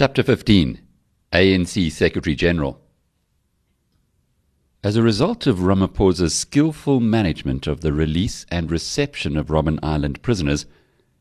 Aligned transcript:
Chapter 0.00 0.22
15 0.22 0.80
ANC 1.30 1.92
Secretary 1.92 2.34
General 2.34 2.80
As 4.82 4.96
a 4.96 5.02
result 5.02 5.46
of 5.46 5.58
Ramaphosa's 5.58 6.34
skillful 6.34 7.00
management 7.00 7.66
of 7.66 7.82
the 7.82 7.92
release 7.92 8.46
and 8.50 8.70
reception 8.70 9.36
of 9.36 9.48
Robben 9.48 9.78
Island 9.82 10.22
prisoners, 10.22 10.64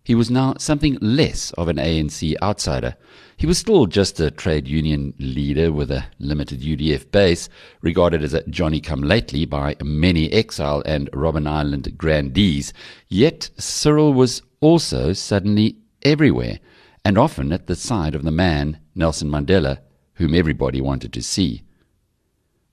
he 0.06 0.16
was 0.16 0.32
now 0.32 0.54
something 0.60 0.98
less 1.02 1.52
of 1.58 1.68
an 1.68 1.76
ANC 1.76 2.36
outsider. 2.42 2.96
He 3.36 3.46
was 3.46 3.58
still 3.58 3.86
just 3.86 4.18
a 4.22 4.32
trade 4.32 4.66
union 4.66 5.14
leader 5.20 5.74
with 5.74 5.92
a 5.92 6.06
limited 6.18 6.62
UDF 6.62 7.12
base, 7.12 7.50
regarded 7.82 8.24
as 8.24 8.34
a 8.34 8.48
Johnny 8.48 8.80
come 8.80 9.02
lately 9.02 9.44
by 9.44 9.76
many 9.84 10.32
exile 10.32 10.84
and 10.86 11.12
Robben 11.12 11.50
Island 11.50 11.98
grandees. 11.98 12.72
Yet 13.10 13.50
Cyril 13.58 14.14
was 14.14 14.42
also 14.62 15.12
suddenly 15.12 15.76
everywhere, 16.02 16.60
and 17.04 17.18
often 17.18 17.52
at 17.52 17.68
the 17.68 17.76
side 17.76 18.16
of 18.16 18.24
the 18.24 18.32
man, 18.32 18.80
Nelson 18.96 19.30
Mandela, 19.30 19.80
whom 20.14 20.36
everybody 20.36 20.82
wanted 20.82 21.14
to 21.14 21.22
see. 21.22 21.64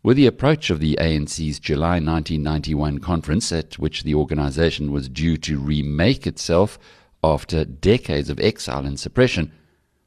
With 0.02 0.16
the 0.16 0.26
approach 0.26 0.70
of 0.70 0.78
the 0.78 0.96
ANC's 1.00 1.58
July 1.58 1.94
1991 1.94 2.98
conference, 2.98 3.50
at 3.50 3.78
which 3.78 4.04
the 4.04 4.14
organization 4.14 4.92
was 4.92 5.08
due 5.08 5.36
to 5.38 5.58
remake 5.58 6.26
itself 6.26 6.78
after 7.24 7.64
decades 7.64 8.30
of 8.30 8.38
exile 8.38 8.86
and 8.86 9.00
suppression, 9.00 9.52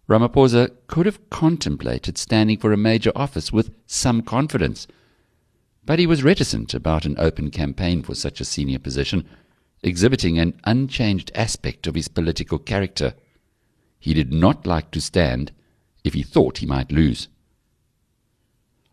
Ramaphosa 0.08 0.72
could 0.88 1.06
have 1.06 1.30
contemplated 1.30 2.18
standing 2.18 2.58
for 2.58 2.74
a 2.74 2.78
major 2.78 3.12
office 3.16 3.52
with 3.52 3.72
some 3.86 4.22
confidence. 4.22 4.88
But 5.86 6.00
he 6.00 6.08
was 6.08 6.24
reticent 6.24 6.74
about 6.74 7.06
an 7.06 7.16
open 7.20 7.52
campaign 7.52 8.02
for 8.02 8.16
such 8.16 8.42
a 8.42 8.46
senior 8.46 8.80
position, 8.80 9.26
exhibiting 9.84 10.40
an 10.40 10.60
unchanged 10.64 11.32
aspect 11.36 11.88
of 11.88 11.96
his 11.96 12.08
political 12.08 12.58
character. 12.58 13.14
He 14.00 14.14
did 14.14 14.32
not 14.32 14.66
like 14.66 14.92
to 14.92 15.02
stand 15.02 15.52
if 16.04 16.14
he 16.14 16.24
thought 16.24 16.60
he 16.60 16.66
might 16.66 16.92
lose. 16.92 17.28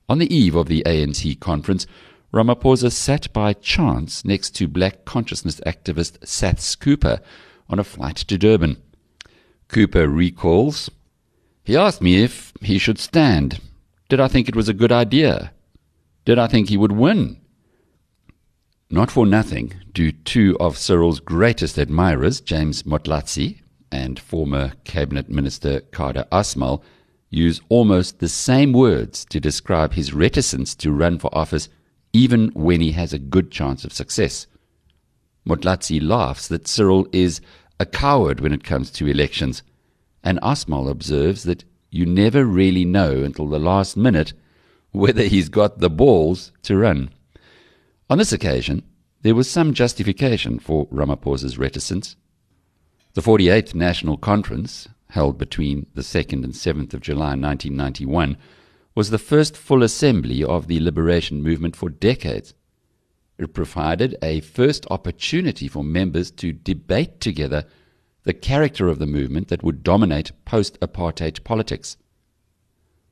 On 0.09 0.19
the 0.19 0.33
eve 0.35 0.55
of 0.55 0.67
the 0.67 0.83
ANC 0.85 1.39
conference, 1.41 1.87
Ramaphosa 2.33 2.93
sat 2.93 3.33
by 3.33 3.53
chance 3.55 4.25
next 4.25 4.51
to 4.57 4.69
black 4.69 5.05
consciousness 5.05 5.61
activist 5.67 6.19
Saths 6.21 6.79
Cooper 6.79 7.21
on 7.69 7.79
a 7.79 7.85
flight 7.85 8.17
to 8.17 8.37
Durban. 8.37 8.77
Cooper 9.69 10.09
recalls, 10.09 10.91
He 11.65 11.77
asked 11.77 12.03
me 12.03 12.23
if 12.23 12.53
he 12.61 12.79
should 12.79 12.99
stand. 12.99 13.61
Did 14.09 14.21
I 14.21 14.29
think 14.29 14.49
it 14.49 14.57
was 14.57 14.69
a 14.69 14.75
good 14.75 14.93
idea? 14.93 15.53
Did 16.25 16.39
I 16.39 16.47
think 16.47 16.69
he 16.69 16.77
would 16.77 16.93
win? 16.93 17.41
Not 18.91 19.11
for 19.11 19.27
nothing 19.27 19.75
do 19.93 20.13
two 20.13 20.57
of 20.61 20.79
Cyril's 20.79 21.19
greatest 21.19 21.79
admirers, 21.79 22.41
James 22.41 22.85
Motlatsi 22.85 23.61
and 23.97 24.19
former 24.19 24.75
Cabinet 24.85 25.31
Minister 25.31 25.81
Kader 25.91 26.27
Asmal, 26.31 26.83
use 27.31 27.63
almost 27.71 28.19
the 28.19 28.29
same 28.29 28.75
words 28.75 29.25
to 29.31 29.41
describe 29.41 29.95
his 29.95 30.13
reticence 30.13 30.75
to 30.77 30.93
run 30.93 31.19
for 31.19 31.35
office 31.35 31.71
even 32.13 32.49
when 32.49 32.83
he 32.83 32.93
has 32.93 33.15
a 33.15 33.19
good 33.19 33.51
chance 33.51 33.85
of 33.85 33.95
success. 33.95 34.47
Motlatsi 35.49 35.99
laughs 36.01 36.47
that 36.49 36.69
Cyril 36.69 37.09
is 37.11 37.41
a 37.81 37.87
coward 37.87 38.41
when 38.41 38.53
it 38.53 38.65
comes 38.65 38.91
to 38.93 39.07
elections, 39.07 39.63
and 40.23 40.39
Asmal 40.43 40.91
observes 40.91 41.45
that 41.45 41.65
you 41.91 42.05
never 42.05 42.45
really 42.45 42.85
know 42.85 43.23
until 43.23 43.49
the 43.49 43.59
last 43.59 43.97
minute 43.97 44.35
whether 44.93 45.23
he's 45.23 45.49
got 45.49 45.79
the 45.79 45.91
balls 45.91 46.53
to 46.63 46.77
run. 46.77 47.11
On 48.11 48.19
this 48.19 48.33
occasion, 48.33 48.83
there 49.23 49.35
was 49.35 49.51
some 49.51 49.73
justification 49.73 50.59
for 50.59 50.87
Ramaphosa's 50.89 51.57
reticence. 51.59 52.17
The 53.17 53.23
48th 53.23 53.75
National 53.75 54.19
Conference, 54.19 54.89
held 55.09 55.39
between 55.39 55.87
the 55.95 56.03
2nd 56.03 56.45
and 56.45 56.53
7th 56.53 56.93
of 56.93 57.01
July 57.01 57.29
1991, 57.29 58.37
was 58.95 59.09
the 59.09 59.17
first 59.17 59.57
full 59.57 59.83
assembly 59.83 60.45
of 60.45 60.67
the 60.67 60.81
liberation 60.81 61.43
movement 61.43 61.77
for 61.77 61.89
decades. 61.89 62.53
It 63.39 63.55
provided 63.55 64.19
a 64.21 64.41
first 64.41 64.87
opportunity 64.91 65.67
for 65.67 65.83
members 65.83 66.31
to 66.33 66.53
debate 66.53 67.19
together 67.23 67.65
the 68.25 68.35
character 68.35 68.87
of 68.87 68.99
the 68.99 69.07
movement 69.07 69.49
that 69.49 69.63
would 69.63 69.83
dominate 69.83 70.33
post 70.45 70.79
apartheid 70.81 71.43
politics. 71.43 71.97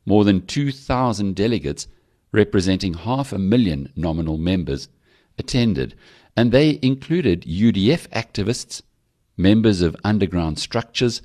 More 0.04 0.24
than 0.24 0.44
2,000 0.44 1.34
delegates, 1.34 1.88
representing 2.30 2.92
half 2.92 3.32
a 3.32 3.38
million 3.38 3.90
nominal 3.96 4.36
members, 4.36 4.90
attended, 5.38 5.94
and 6.36 6.52
they 6.52 6.78
included 6.82 7.44
UDF 7.44 8.06
activists, 8.10 8.82
members 9.36 9.82
of 9.82 9.96
underground 10.04 10.58
structures, 10.58 11.22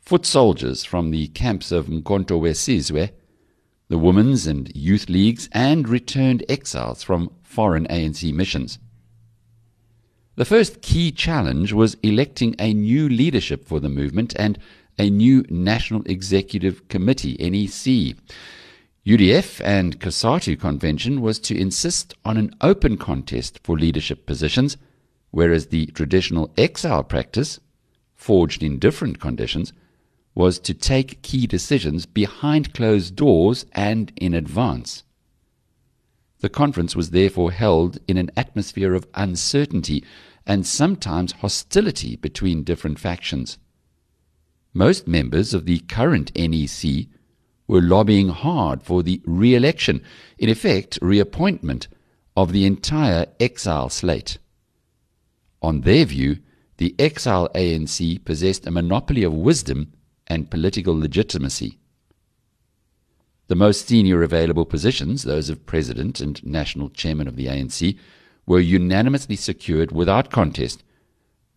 foot 0.00 0.26
soldiers 0.26 0.84
from 0.84 1.10
the 1.10 1.28
camps 1.28 1.70
of 1.70 1.86
Mkhonto 1.86 2.40
weSizwe, 2.40 3.10
the 3.88 3.98
women's 3.98 4.46
and 4.46 4.74
youth 4.74 5.08
leagues, 5.08 5.48
and 5.52 5.88
returned 5.88 6.44
exiles 6.48 7.02
from 7.02 7.30
foreign 7.42 7.86
ANC 7.86 8.32
missions. 8.32 8.78
The 10.36 10.44
first 10.44 10.82
key 10.82 11.10
challenge 11.10 11.72
was 11.72 11.96
electing 12.02 12.54
a 12.58 12.72
new 12.72 13.08
leadership 13.08 13.66
for 13.66 13.80
the 13.80 13.88
movement 13.88 14.34
and 14.38 14.58
a 14.98 15.10
new 15.10 15.44
National 15.48 16.02
Executive 16.06 16.86
Committee, 16.88 17.36
NEC. 17.38 18.16
UDF 19.06 19.60
and 19.64 19.98
COSATU 20.00 20.60
convention 20.60 21.20
was 21.20 21.38
to 21.40 21.58
insist 21.58 22.14
on 22.24 22.36
an 22.36 22.54
open 22.60 22.96
contest 22.96 23.58
for 23.62 23.78
leadership 23.78 24.26
positions, 24.26 24.76
whereas 25.30 25.66
the 25.66 25.86
traditional 25.86 26.52
exile 26.56 27.04
practice, 27.04 27.60
forged 28.14 28.62
in 28.62 28.78
different 28.78 29.20
conditions, 29.20 29.72
was 30.34 30.58
to 30.60 30.74
take 30.74 31.22
key 31.22 31.46
decisions 31.46 32.06
behind 32.06 32.72
closed 32.72 33.16
doors 33.16 33.66
and 33.72 34.12
in 34.16 34.34
advance. 34.34 35.02
The 36.40 36.48
conference 36.48 36.94
was 36.94 37.10
therefore 37.10 37.50
held 37.50 37.98
in 38.06 38.16
an 38.16 38.30
atmosphere 38.36 38.94
of 38.94 39.08
uncertainty 39.14 40.04
and 40.46 40.66
sometimes 40.66 41.32
hostility 41.32 42.16
between 42.16 42.62
different 42.62 42.98
factions. 42.98 43.58
Most 44.72 45.08
members 45.08 45.52
of 45.52 45.66
the 45.66 45.80
current 45.80 46.30
NEC 46.36 47.06
were 47.66 47.82
lobbying 47.82 48.28
hard 48.28 48.82
for 48.82 49.02
the 49.02 49.20
re 49.26 49.54
election, 49.54 50.00
in 50.38 50.48
effect, 50.48 50.98
reappointment, 51.02 51.88
of 52.36 52.52
the 52.52 52.64
entire 52.64 53.26
exile 53.40 53.88
slate. 53.88 54.38
On 55.62 55.80
their 55.82 56.04
view, 56.04 56.38
the 56.76 56.94
exile 56.98 57.48
ANC 57.54 58.24
possessed 58.24 58.66
a 58.66 58.70
monopoly 58.70 59.22
of 59.24 59.32
wisdom 59.32 59.92
and 60.26 60.50
political 60.50 60.98
legitimacy. 60.98 61.78
The 63.48 63.56
most 63.56 63.88
senior 63.88 64.22
available 64.22 64.66
positions, 64.66 65.22
those 65.22 65.48
of 65.48 65.66
President 65.66 66.20
and 66.20 66.44
National 66.44 66.90
Chairman 66.90 67.26
of 67.26 67.36
the 67.36 67.46
ANC, 67.46 67.98
were 68.46 68.60
unanimously 68.60 69.36
secured 69.36 69.90
without 69.90 70.30
contest 70.30 70.84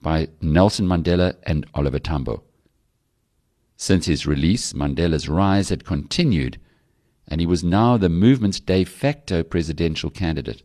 by 0.01 0.29
Nelson 0.41 0.87
Mandela 0.87 1.35
and 1.43 1.65
Oliver 1.73 1.99
Tambo. 1.99 2.43
Since 3.75 4.05
his 4.05 4.25
release, 4.25 4.73
Mandela's 4.73 5.27
rise 5.27 5.69
had 5.69 5.85
continued, 5.85 6.59
and 7.27 7.41
he 7.41 7.47
was 7.47 7.63
now 7.63 7.97
the 7.97 8.09
movement's 8.09 8.59
de 8.59 8.83
facto 8.83 9.43
presidential 9.43 10.09
candidate. 10.09 10.63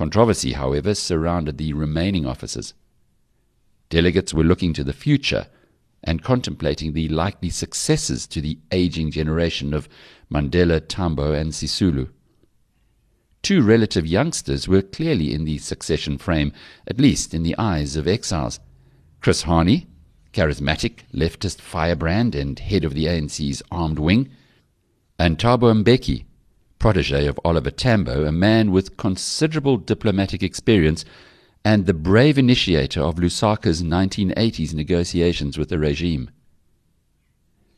Controversy, 0.00 0.52
however, 0.52 0.94
surrounded 0.94 1.58
the 1.58 1.74
remaining 1.74 2.24
offices. 2.24 2.72
Delegates 3.90 4.32
were 4.32 4.42
looking 4.42 4.72
to 4.72 4.82
the 4.82 4.94
future 4.94 5.48
and 6.02 6.22
contemplating 6.22 6.94
the 6.94 7.06
likely 7.08 7.50
successors 7.50 8.26
to 8.28 8.40
the 8.40 8.58
aging 8.72 9.10
generation 9.10 9.74
of 9.74 9.90
Mandela, 10.32 10.80
Tambo, 10.80 11.34
and 11.34 11.52
Sisulu. 11.52 12.08
Two 13.42 13.60
relative 13.60 14.06
youngsters 14.06 14.66
were 14.66 14.80
clearly 14.80 15.34
in 15.34 15.44
the 15.44 15.58
succession 15.58 16.16
frame, 16.16 16.54
at 16.86 16.98
least 16.98 17.34
in 17.34 17.42
the 17.42 17.54
eyes 17.58 17.94
of 17.94 18.08
exiles. 18.08 18.58
Chris 19.20 19.42
Hani, 19.42 19.86
charismatic 20.32 21.00
leftist 21.12 21.60
firebrand 21.60 22.34
and 22.34 22.58
head 22.58 22.86
of 22.86 22.94
the 22.94 23.04
ANC's 23.04 23.62
armed 23.70 23.98
wing, 23.98 24.30
and 25.18 25.36
Thabo 25.36 25.84
Mbeki, 25.84 26.24
protege 26.80 27.26
of 27.26 27.38
Oliver 27.44 27.70
Tambo, 27.70 28.24
a 28.24 28.32
man 28.32 28.72
with 28.72 28.96
considerable 28.96 29.76
diplomatic 29.76 30.42
experience 30.42 31.04
and 31.64 31.86
the 31.86 31.94
brave 31.94 32.38
initiator 32.38 33.02
of 33.02 33.16
Lusaka's 33.16 33.82
1980s 33.82 34.74
negotiations 34.74 35.56
with 35.56 35.68
the 35.68 35.78
regime. 35.78 36.30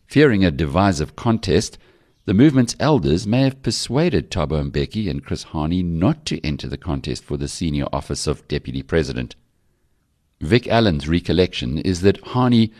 Fearing 0.06 0.44
a 0.44 0.50
divisive 0.50 1.16
contest, 1.16 1.78
the 2.24 2.34
movement's 2.34 2.76
elders 2.78 3.26
may 3.26 3.42
have 3.42 3.62
persuaded 3.62 4.30
Thabo 4.30 4.70
Mbeki 4.70 5.10
and 5.10 5.24
Chris 5.24 5.46
Hani 5.46 5.84
not 5.84 6.24
to 6.26 6.40
enter 6.46 6.68
the 6.68 6.78
contest 6.78 7.24
for 7.24 7.36
the 7.36 7.48
senior 7.48 7.86
office 7.92 8.28
of 8.28 8.46
Deputy 8.46 8.82
President. 8.82 9.34
Vic 10.40 10.68
Allen's 10.68 11.08
recollection 11.08 11.78
is 11.78 12.02
that 12.02 12.22
Hani 12.22 12.70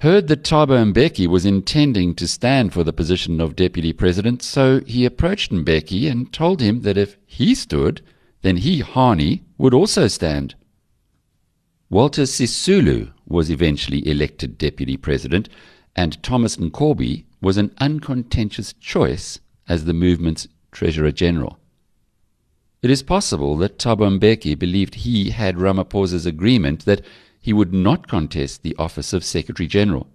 heard 0.00 0.28
that 0.28 0.44
Thabo 0.44 0.92
Mbeki 0.92 1.26
was 1.26 1.46
intending 1.46 2.14
to 2.14 2.28
stand 2.28 2.72
for 2.72 2.84
the 2.84 2.92
position 2.92 3.40
of 3.40 3.56
Deputy 3.56 3.92
President, 3.92 4.42
so 4.42 4.80
he 4.86 5.04
approached 5.04 5.52
Mbeki 5.52 6.10
and 6.10 6.32
told 6.32 6.60
him 6.60 6.82
that 6.82 6.98
if 6.98 7.16
he 7.24 7.54
stood, 7.54 8.02
then 8.42 8.58
he, 8.58 8.82
Hani, 8.82 9.42
would 9.58 9.72
also 9.72 10.06
stand. 10.06 10.54
Walter 11.88 12.22
Sisulu 12.22 13.12
was 13.26 13.50
eventually 13.50 14.06
elected 14.06 14.58
deputy 14.58 14.96
president, 14.96 15.48
and 15.94 16.22
Thomas 16.22 16.56
Nkobi 16.56 17.24
was 17.40 17.56
an 17.56 17.74
uncontentious 17.78 18.72
choice 18.74 19.38
as 19.68 19.84
the 19.84 19.94
movement's 19.94 20.46
Treasurer 20.72 21.12
General. 21.12 21.58
It 22.82 22.90
is 22.90 23.02
possible 23.02 23.56
that 23.58 23.78
Thabo 23.78 24.18
Mbeki 24.18 24.58
believed 24.58 24.96
he 24.96 25.30
had 25.30 25.56
Ramaphosa's 25.56 26.26
agreement 26.26 26.84
that 26.84 27.02
he 27.46 27.52
would 27.52 27.72
not 27.72 28.08
contest 28.08 28.64
the 28.64 28.74
office 28.76 29.12
of 29.12 29.22
Secretary 29.22 29.68
General. 29.68 30.08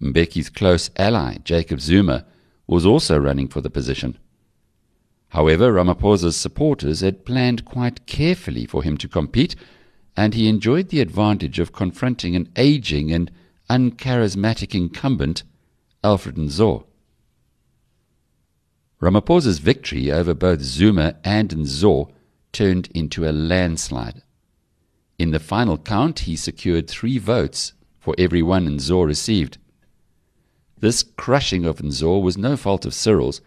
Mbeki's 0.00 0.50
close 0.50 0.90
ally, 0.96 1.36
Jacob 1.44 1.80
Zuma, 1.80 2.24
was 2.66 2.84
also 2.84 3.16
running 3.16 3.46
for 3.46 3.60
the 3.60 3.70
position. 3.70 4.18
However, 5.28 5.72
Ramaphosa's 5.72 6.36
supporters 6.36 6.98
had 6.98 7.24
planned 7.24 7.64
quite 7.64 8.06
carefully 8.06 8.66
for 8.66 8.82
him 8.82 8.96
to 8.96 9.06
compete, 9.06 9.54
and 10.16 10.34
he 10.34 10.48
enjoyed 10.48 10.88
the 10.88 10.98
advantage 10.98 11.60
of 11.60 11.72
confronting 11.72 12.34
an 12.34 12.48
aging 12.56 13.12
and 13.12 13.30
uncharismatic 13.70 14.74
incumbent, 14.74 15.44
Alfred 16.02 16.34
Nzo. 16.34 16.86
Ramaphosa's 19.00 19.60
victory 19.60 20.10
over 20.10 20.34
both 20.34 20.60
Zuma 20.60 21.14
and 21.22 21.50
Nzo 21.50 22.10
turned 22.50 22.88
into 22.92 23.28
a 23.28 23.30
landslide. 23.30 24.21
In 25.18 25.30
the 25.30 25.38
final 25.38 25.78
count, 25.78 26.20
he 26.20 26.36
secured 26.36 26.88
three 26.88 27.18
votes 27.18 27.74
for 28.00 28.14
every 28.18 28.42
one 28.42 28.66
Nzo 28.66 29.06
received. 29.06 29.58
This 30.78 31.04
crushing 31.04 31.64
of 31.64 31.78
Nzo 31.78 32.20
was 32.20 32.36
no 32.36 32.56
fault 32.56 32.84
of 32.84 32.94
Cyril's, 32.94 33.40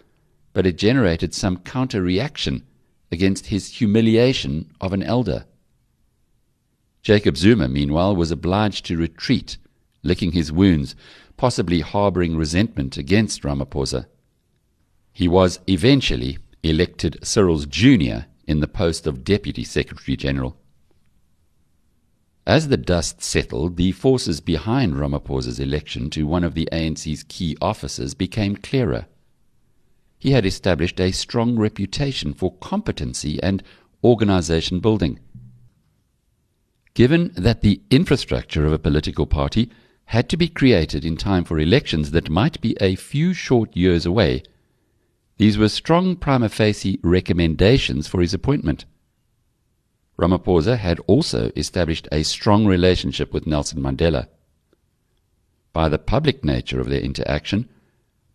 but 0.53 0.65
it 0.65 0.77
generated 0.77 1.33
some 1.33 1.57
counter 1.57 2.01
reaction 2.01 2.63
against 3.11 3.47
his 3.47 3.77
humiliation 3.77 4.71
of 4.79 4.93
an 4.93 5.03
elder. 5.03 5.45
Jacob 7.01 7.37
Zuma, 7.37 7.67
meanwhile, 7.67 8.15
was 8.15 8.31
obliged 8.31 8.85
to 8.85 8.97
retreat, 8.97 9.57
licking 10.01 10.31
his 10.31 10.51
wounds, 10.51 10.95
possibly 11.37 11.81
harboring 11.81 12.37
resentment 12.37 12.97
against 12.97 13.43
Ramaphosa. 13.43 14.05
He 15.11 15.27
was 15.27 15.59
eventually 15.67 16.37
elected 16.63 17.19
Cyril's 17.21 17.65
junior 17.65 18.25
in 18.47 18.59
the 18.59 18.67
post 18.67 19.05
of 19.05 19.23
Deputy 19.23 19.63
Secretary 19.63 20.15
General. 20.15 20.57
As 22.45 22.67
the 22.67 22.77
dust 22.77 23.21
settled, 23.21 23.77
the 23.77 23.91
forces 23.91 24.39
behind 24.41 24.95
Ramaphosa's 24.95 25.59
election 25.59 26.09
to 26.11 26.27
one 26.27 26.43
of 26.43 26.53
the 26.53 26.69
ANC's 26.71 27.23
key 27.23 27.57
offices 27.61 28.13
became 28.13 28.55
clearer 28.55 29.07
he 30.25 30.31
had 30.31 30.43
established 30.43 30.99
a 30.99 31.11
strong 31.11 31.55
reputation 31.55 32.33
for 32.33 32.55
competency 32.55 33.39
and 33.43 33.61
organization 34.03 34.79
building. 34.79 35.19
Given 36.95 37.31
that 37.35 37.61
the 37.61 37.81
infrastructure 37.91 38.65
of 38.65 38.73
a 38.73 38.79
political 38.79 39.27
party 39.27 39.69
had 40.05 40.27
to 40.29 40.37
be 40.37 40.47
created 40.47 41.05
in 41.05 41.15
time 41.15 41.43
for 41.43 41.59
elections 41.59 42.09
that 42.09 42.29
might 42.29 42.59
be 42.59 42.75
a 42.81 42.95
few 42.95 43.33
short 43.33 43.77
years 43.77 44.05
away, 44.05 44.41
these 45.37 45.59
were 45.59 45.69
strong 45.69 46.15
prima 46.15 46.49
facie 46.49 46.99
recommendations 47.03 48.07
for 48.07 48.19
his 48.21 48.33
appointment. 48.33 48.85
Ramaphosa 50.17 50.77
had 50.77 50.99
also 51.07 51.51
established 51.55 52.07
a 52.11 52.23
strong 52.23 52.65
relationship 52.65 53.33
with 53.33 53.47
Nelson 53.47 53.81
Mandela. 53.81 54.27
By 55.73 55.89
the 55.89 55.97
public 55.97 56.43
nature 56.43 56.79
of 56.79 56.89
their 56.89 57.01
interaction, 57.01 57.67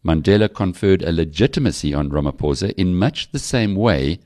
Mandela 0.05 0.53
conferred 0.53 1.03
a 1.03 1.13
legitimacy 1.13 1.95
on 1.95 2.11
Ramaphosa 2.11 2.73
in 2.77 2.95
much 2.95 3.33
the 3.33 3.39
same 3.39 3.75
way 3.75 4.21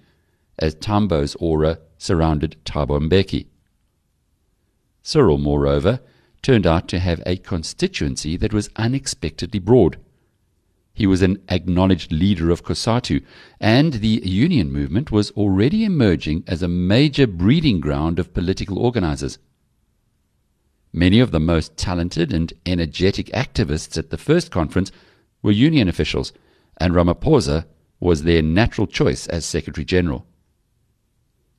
as 0.59 0.75
Tambo's 0.75 1.35
aura 1.37 1.79
surrounded 1.99 2.57
Thabo 2.65 3.01
Mbeki. 3.01 3.47
Cyril, 5.03 5.39
moreover, 5.39 6.01
turned 6.43 6.67
out 6.67 6.89
to 6.89 6.99
have 6.99 7.23
a 7.27 7.37
constituency 7.37 8.37
that 8.37 8.53
was 8.53 8.71
unexpectedly 8.77 9.59
broad. 9.59 9.99
He 10.97 11.09
was 11.09 11.23
an 11.23 11.43
acknowledged 11.49 12.13
leader 12.13 12.51
of 12.51 12.63
COSATU, 12.63 13.21
and 13.59 13.95
the 13.95 14.23
union 14.25 14.71
movement 14.71 15.11
was 15.11 15.33
already 15.33 15.85
emerging 15.85 16.45
as 16.47 16.63
a 16.63 16.69
major 16.69 17.27
breeding 17.27 17.81
ground 17.81 18.21
of 18.21 18.33
political 18.33 18.79
organizers. 18.79 19.39
Many 20.93 21.19
of 21.19 21.33
the 21.33 21.41
most 21.41 21.77
talented 21.77 22.33
and 22.33 22.53
energetic 22.65 23.27
activists 23.35 23.99
at 23.99 24.11
the 24.11 24.17
first 24.17 24.53
conference 24.53 24.93
were 25.43 25.51
union 25.51 25.89
officials, 25.89 26.33
and 26.77 26.95
Ramaphosa 26.95 27.67
was 27.99 28.23
their 28.23 28.43
natural 28.43 28.87
choice 28.87 29.27
as 29.27 29.45
Secretary 29.45 29.85
General. 29.85 30.25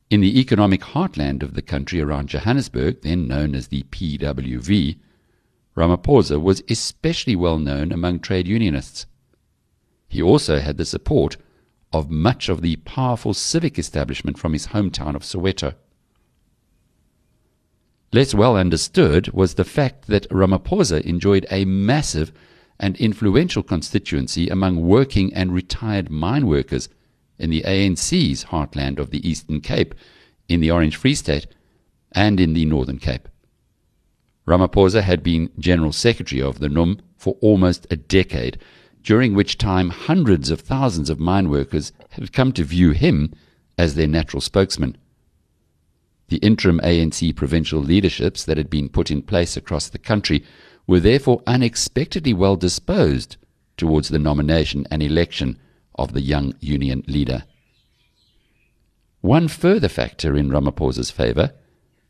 In 0.09 0.21
the 0.21 0.39
economic 0.39 0.79
heartland 0.81 1.43
of 1.43 1.55
the 1.55 1.61
country 1.61 1.99
around 1.99 2.29
Johannesburg, 2.29 3.01
then 3.01 3.27
known 3.27 3.53
as 3.53 3.67
the 3.67 3.83
PWV, 3.83 4.97
Ramaphosa 5.75 6.41
was 6.41 6.63
especially 6.69 7.35
well 7.35 7.59
known 7.59 7.91
among 7.91 8.19
trade 8.19 8.47
unionists. 8.47 9.07
He 10.15 10.21
also 10.21 10.59
had 10.61 10.77
the 10.77 10.85
support 10.85 11.35
of 11.91 12.09
much 12.09 12.47
of 12.47 12.61
the 12.61 12.77
powerful 12.77 13.33
civic 13.33 13.77
establishment 13.77 14.39
from 14.39 14.53
his 14.53 14.67
hometown 14.67 15.13
of 15.13 15.23
Soweto. 15.23 15.73
Less 18.13 18.33
well 18.33 18.55
understood 18.55 19.27
was 19.33 19.55
the 19.55 19.65
fact 19.65 20.07
that 20.07 20.29
Ramaphosa 20.29 21.01
enjoyed 21.01 21.45
a 21.51 21.65
massive 21.65 22.31
and 22.79 22.95
influential 22.95 23.61
constituency 23.61 24.47
among 24.47 24.87
working 24.87 25.33
and 25.33 25.51
retired 25.51 26.09
mine 26.09 26.47
workers 26.47 26.87
in 27.37 27.49
the 27.49 27.63
ANC's 27.63 28.45
heartland 28.45 28.99
of 28.99 29.09
the 29.09 29.27
Eastern 29.29 29.59
Cape, 29.59 29.93
in 30.47 30.61
the 30.61 30.71
Orange 30.71 30.95
Free 30.95 31.15
State, 31.15 31.47
and 32.13 32.39
in 32.39 32.53
the 32.53 32.63
Northern 32.63 32.99
Cape. 32.99 33.27
Ramaphosa 34.47 35.01
had 35.01 35.23
been 35.23 35.51
General 35.59 35.91
Secretary 35.91 36.41
of 36.41 36.59
the 36.59 36.69
NUM 36.69 37.01
for 37.17 37.35
almost 37.41 37.85
a 37.91 37.97
decade, 37.97 38.57
during 39.05 39.35
which 39.35 39.57
time 39.57 39.91
hundreds 39.91 40.49
of 40.49 40.59
thousands 40.59 41.11
of 41.11 41.19
mine 41.19 41.47
workers 41.47 41.93
had 42.09 42.33
come 42.33 42.51
to 42.51 42.63
view 42.63 42.89
him 42.89 43.31
as 43.77 43.93
their 43.93 44.07
natural 44.07 44.41
spokesman. 44.41 44.97
The 46.29 46.37
interim 46.37 46.79
ANC 46.83 47.35
provincial 47.35 47.79
leaderships 47.79 48.43
that 48.45 48.57
had 48.57 48.69
been 48.69 48.89
put 48.89 49.11
in 49.11 49.21
place 49.21 49.55
across 49.55 49.89
the 49.89 49.99
country 49.99 50.43
were 50.87 50.99
therefore 50.99 51.43
unexpectedly 51.45 52.33
well 52.33 52.55
disposed 52.55 53.37
towards 53.77 54.09
the 54.09 54.17
nomination 54.17 54.87
and 54.89 55.03
election 55.03 55.59
of 55.93 56.13
the 56.13 56.21
young 56.21 56.55
union 56.59 57.03
leader. 57.07 57.43
One 59.21 59.47
further 59.47 59.87
factor 59.87 60.35
in 60.35 60.49
Ramaphosa's 60.49 61.11
favour 61.11 61.53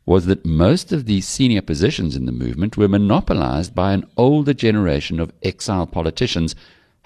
was 0.06 0.26
that 0.26 0.46
most 0.46 0.92
of 0.92 1.04
the 1.04 1.20
senior 1.20 1.60
positions 1.60 2.16
in 2.16 2.24
the 2.24 2.32
movement 2.32 2.76
were 2.78 2.88
monopolized 2.88 3.74
by 3.74 3.92
an 3.92 4.06
older 4.16 4.54
generation 4.54 5.20
of 5.20 5.32
exile 5.42 5.86
politicians 5.86 6.54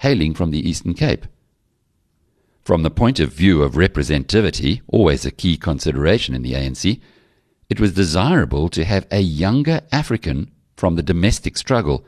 hailing 0.01 0.33
from 0.33 0.49
the 0.49 0.67
Eastern 0.67 0.95
Cape. 0.95 1.27
From 2.63 2.81
the 2.81 2.89
point 2.89 3.19
of 3.19 3.31
view 3.31 3.61
of 3.61 3.73
representativity, 3.73 4.81
always 4.87 5.25
a 5.25 5.31
key 5.31 5.57
consideration 5.57 6.33
in 6.33 6.41
the 6.41 6.53
ANC, 6.53 6.99
it 7.69 7.79
was 7.79 7.93
desirable 7.93 8.67
to 8.69 8.83
have 8.83 9.05
a 9.11 9.21
younger 9.21 9.81
African 9.91 10.51
from 10.75 10.95
the 10.95 11.03
domestic 11.03 11.55
struggle 11.55 12.03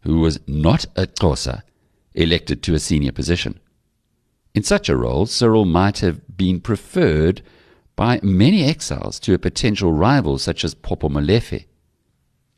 who 0.00 0.20
was 0.20 0.40
not 0.46 0.84
a 0.94 1.06
Xhosa 1.06 1.62
elected 2.14 2.62
to 2.62 2.74
a 2.74 2.78
senior 2.78 3.12
position. 3.12 3.58
In 4.54 4.62
such 4.62 4.90
a 4.90 4.96
role, 4.96 5.24
Cyril 5.24 5.64
might 5.64 6.00
have 6.00 6.36
been 6.36 6.60
preferred 6.60 7.40
by 7.96 8.20
many 8.22 8.62
exiles 8.62 9.18
to 9.20 9.32
a 9.32 9.38
potential 9.38 9.92
rival 9.92 10.36
such 10.36 10.64
as 10.64 10.74
Popo 10.74 11.08
Molefe. 11.08 11.64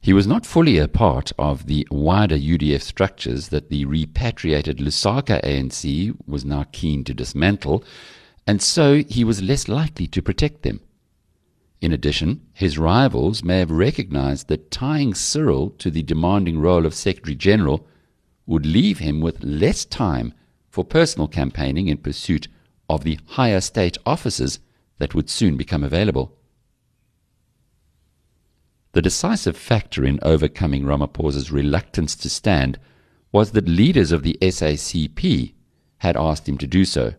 He 0.05 0.13
was 0.13 0.27
not 0.27 0.45
fully 0.45 0.77
a 0.77 0.87
part 0.87 1.33
of 1.39 1.65
the 1.65 1.89
wider 1.91 2.37
UDF 2.37 2.83
structures 2.83 3.49
that 3.49 3.71
the 3.71 3.87
repatriated 3.87 4.77
Lusaka 4.77 5.43
ANC 5.43 6.15
was 6.27 6.45
now 6.45 6.67
keen 6.73 7.05
to 7.05 7.15
dismantle, 7.15 7.83
and 8.47 8.61
so 8.61 8.97
he 8.97 9.25
was 9.25 9.41
less 9.41 9.67
likely 9.67 10.07
to 10.09 10.21
protect 10.21 10.61
them. 10.61 10.81
In 11.81 11.91
addition, 11.91 12.43
his 12.53 12.77
rivals 12.77 13.43
may 13.43 13.61
have 13.61 13.71
recognized 13.71 14.49
that 14.49 14.71
tying 14.71 15.15
Cyril 15.15 15.71
to 15.79 15.91
the 15.91 16.03
demanding 16.03 16.59
role 16.61 16.85
of 16.85 16.93
Secretary 16.93 17.35
General 17.35 17.87
would 18.45 18.67
leave 18.67 18.99
him 18.99 19.23
with 19.23 19.43
less 19.43 19.87
time 19.87 20.35
for 20.69 20.85
personal 20.85 21.29
campaigning 21.29 21.89
in 21.89 21.97
pursuit 21.97 22.47
of 22.91 23.05
the 23.05 23.19
higher 23.25 23.63
state 23.63 23.97
offices 24.05 24.59
that 24.99 25.15
would 25.15 25.31
soon 25.31 25.57
become 25.57 25.83
available. 25.83 26.37
The 28.95 29.03
decisive 29.03 29.57
factor 29.57 30.05
in 30.05 30.21
overcoming 30.23 30.85
Ramaphosa's 30.85 31.51
reluctance 31.51 32.15
to 32.15 32.31
stand 32.31 32.79
was 33.33 33.51
that 33.51 33.69
leaders 33.69 34.13
of 34.13 34.23
the 34.23 34.39
SACP 34.41 35.53
had 35.99 36.17
asked 36.17 36.49
him 36.49 36.57
to 36.59 36.67
do 36.69 36.85
so. 36.85 37.15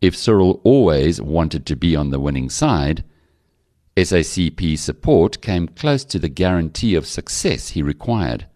If 0.00 0.16
Cyril 0.16 0.60
always 0.64 1.22
wanted 1.22 1.66
to 1.66 1.76
be 1.76 1.94
on 1.94 2.10
the 2.10 2.18
winning 2.18 2.50
side, 2.50 3.04
SACP 3.96 4.76
support 4.76 5.40
came 5.40 5.68
close 5.68 6.04
to 6.04 6.18
the 6.18 6.28
guarantee 6.28 6.96
of 6.96 7.06
success 7.06 7.70
he 7.70 7.82
required. 7.82 8.46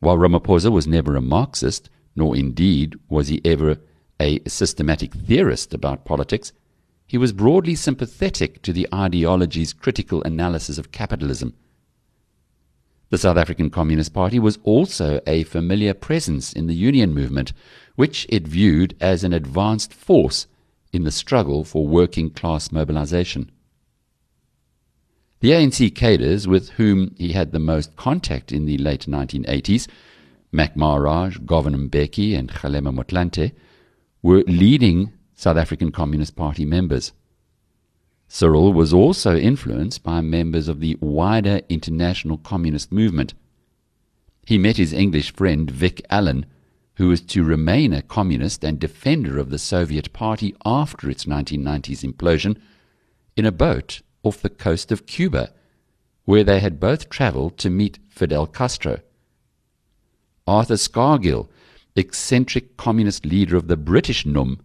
While 0.00 0.18
Ramaphosa 0.18 0.72
was 0.72 0.88
never 0.88 1.14
a 1.14 1.20
Marxist, 1.20 1.88
nor 2.16 2.36
indeed 2.36 2.96
was 3.08 3.28
he 3.28 3.40
ever 3.44 3.78
a 4.20 4.40
systematic 4.48 5.14
theorist 5.14 5.72
about 5.72 6.04
politics, 6.04 6.52
he 7.08 7.18
was 7.18 7.32
broadly 7.32 7.74
sympathetic 7.74 8.60
to 8.62 8.72
the 8.72 8.86
ideology's 8.92 9.72
critical 9.72 10.22
analysis 10.24 10.76
of 10.76 10.92
capitalism. 10.92 11.54
The 13.08 13.16
South 13.16 13.38
African 13.38 13.70
Communist 13.70 14.12
Party 14.12 14.38
was 14.38 14.58
also 14.62 15.18
a 15.26 15.44
familiar 15.44 15.94
presence 15.94 16.52
in 16.52 16.66
the 16.66 16.74
union 16.74 17.14
movement, 17.14 17.54
which 17.96 18.26
it 18.28 18.46
viewed 18.46 18.94
as 19.00 19.24
an 19.24 19.32
advanced 19.32 19.94
force 19.94 20.46
in 20.92 21.04
the 21.04 21.10
struggle 21.10 21.64
for 21.64 21.86
working 21.86 22.28
class 22.28 22.70
mobilization. 22.70 23.50
The 25.40 25.52
ANC 25.52 25.94
cadres 25.94 26.46
with 26.46 26.70
whom 26.70 27.14
he 27.16 27.32
had 27.32 27.52
the 27.52 27.58
most 27.58 27.96
contact 27.96 28.52
in 28.52 28.66
the 28.66 28.76
late 28.76 29.06
1980s, 29.06 29.88
Mac 30.52 30.76
Maharaj, 30.76 31.38
Govan 31.38 31.88
Mbeki, 31.88 32.38
and 32.38 32.50
Kgalema 32.50 32.94
Motlanthe, 32.94 33.52
were 34.20 34.42
leading 34.46 35.12
South 35.38 35.56
African 35.56 35.92
Communist 35.92 36.34
Party 36.34 36.64
members. 36.64 37.12
Cyril 38.26 38.72
was 38.72 38.92
also 38.92 39.36
influenced 39.36 40.02
by 40.02 40.20
members 40.20 40.66
of 40.66 40.80
the 40.80 40.96
wider 41.00 41.60
international 41.68 42.38
communist 42.38 42.90
movement. 42.90 43.34
He 44.44 44.58
met 44.58 44.78
his 44.78 44.92
English 44.92 45.32
friend 45.32 45.70
Vic 45.70 46.04
Allen, 46.10 46.44
who 46.96 47.06
was 47.06 47.20
to 47.20 47.44
remain 47.44 47.92
a 47.92 48.02
communist 48.02 48.64
and 48.64 48.80
defender 48.80 49.38
of 49.38 49.50
the 49.50 49.60
Soviet 49.60 50.12
Party 50.12 50.56
after 50.64 51.08
its 51.08 51.24
1990s 51.24 52.02
implosion, 52.02 52.60
in 53.36 53.46
a 53.46 53.52
boat 53.52 54.02
off 54.24 54.42
the 54.42 54.50
coast 54.50 54.90
of 54.90 55.06
Cuba, 55.06 55.52
where 56.24 56.42
they 56.42 56.58
had 56.58 56.80
both 56.80 57.08
travelled 57.08 57.56
to 57.58 57.70
meet 57.70 58.00
Fidel 58.08 58.48
Castro. 58.48 58.98
Arthur 60.48 60.74
Scargill, 60.74 61.48
eccentric 61.94 62.76
communist 62.76 63.24
leader 63.24 63.56
of 63.56 63.68
the 63.68 63.76
British 63.76 64.26
NUM, 64.26 64.62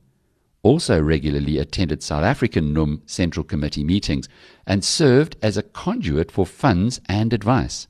also 0.63 0.99
regularly 0.99 1.57
attended 1.59 2.01
South 2.01 2.23
African 2.23 2.73
NUM 2.73 3.03
Central 3.05 3.43
Committee 3.43 3.83
meetings 3.83 4.27
and 4.65 4.83
served 4.83 5.35
as 5.41 5.57
a 5.57 5.63
conduit 5.63 6.31
for 6.31 6.45
funds 6.45 6.99
and 7.07 7.33
advice. 7.33 7.87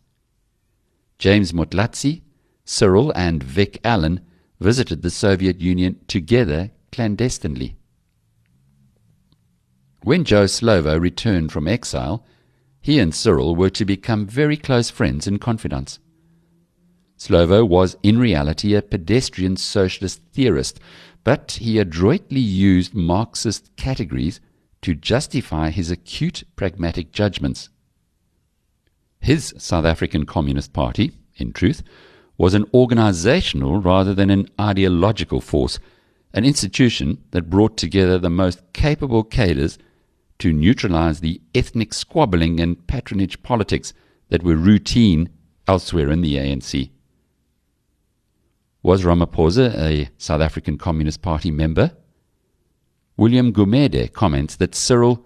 James 1.20 1.54
Motlatsi, 1.54 2.24
Cyril, 2.66 3.12
and 3.16 3.42
Vic 3.42 3.80
Allen 3.84 4.20
visited 4.60 5.02
the 5.02 5.12
Soviet 5.12 5.62
Union 5.62 6.00
together 6.08 6.72
clandestinely. 6.92 7.78
When 10.02 10.26
Joe 10.26 10.46
Slovo 10.46 11.00
returned 11.00 11.52
from 11.52 11.68
exile, 11.68 12.26
he 12.82 13.00
and 13.00 13.16
Cyril 13.16 13.56
were 13.56 13.70
to 13.70 13.86
become 13.86 14.28
very 14.28 14.58
close 14.58 14.90
friends 14.90 15.28
and 15.28 15.40
confidants. 15.40 16.00
Slovo 17.18 17.66
was 17.66 17.96
in 18.04 18.18
reality 18.18 18.74
a 18.74 18.82
pedestrian 18.82 19.56
socialist 19.56 20.22
theorist, 20.34 20.80
but 21.24 21.52
he 21.62 21.80
adroitly 21.80 22.40
used 22.40 22.94
Marxist 22.94 23.76
categories 23.76 24.40
to 24.82 24.94
justify 24.94 25.70
his 25.70 25.90
acute 25.90 26.44
pragmatic 26.56 27.12
judgments. 27.12 27.70
His 29.20 29.54
South 29.58 29.86
African 29.86 30.26
Communist 30.26 30.74
Party, 30.74 31.12
in 31.38 31.54
truth, 31.54 31.82
was 32.38 32.54
an 32.54 32.66
organizational 32.74 33.80
rather 33.80 34.14
than 34.14 34.30
an 34.30 34.50
ideological 34.60 35.40
force, 35.40 35.80
an 36.34 36.44
institution 36.44 37.24
that 37.32 37.50
brought 37.50 37.78
together 37.78 38.18
the 38.18 38.30
most 38.30 38.62
capable 38.74 39.24
cadres 39.24 39.78
to 40.40 40.52
neutralize 40.52 41.22
the 41.22 41.40
ethnic 41.56 41.94
squabbling 41.94 42.60
and 42.60 42.86
patronage 42.88 43.42
politics 43.44 43.94
that 44.30 44.44
were 44.44 44.56
routine 44.56 45.30
elsewhere 45.68 46.10
in 46.10 46.22
the 46.22 46.36
ANC. 46.36 46.90
Was 48.84 49.04
Ramaphosa 49.04 49.74
a 49.78 50.10
South 50.18 50.42
African 50.42 50.78
Communist 50.78 51.22
Party 51.22 51.50
member? 51.52 51.94
William 53.16 53.54
Gumede 53.54 54.12
comments 54.12 54.58
that 54.58 54.76
Cyril 54.76 55.26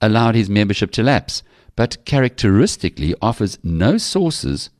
allowed 0.00 0.34
his 0.34 0.50
membership 0.50 0.90
to 0.92 1.04
lapse, 1.04 1.44
but 1.76 2.04
characteristically 2.04 3.14
offers 3.22 3.56
no 3.62 3.98
sources 3.98 4.70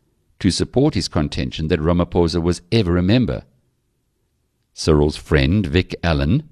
to 0.41 0.51
support 0.51 0.95
his 0.95 1.07
contention 1.07 1.69
that 1.69 1.79
Ramaphosa 1.79 2.43
was 2.43 2.61
ever 2.73 2.97
a 2.97 3.05
member. 3.05 3.45
Cyril's 4.75 5.17
friend, 5.17 5.65
Vic 5.65 5.95
Allen, 6.03 6.49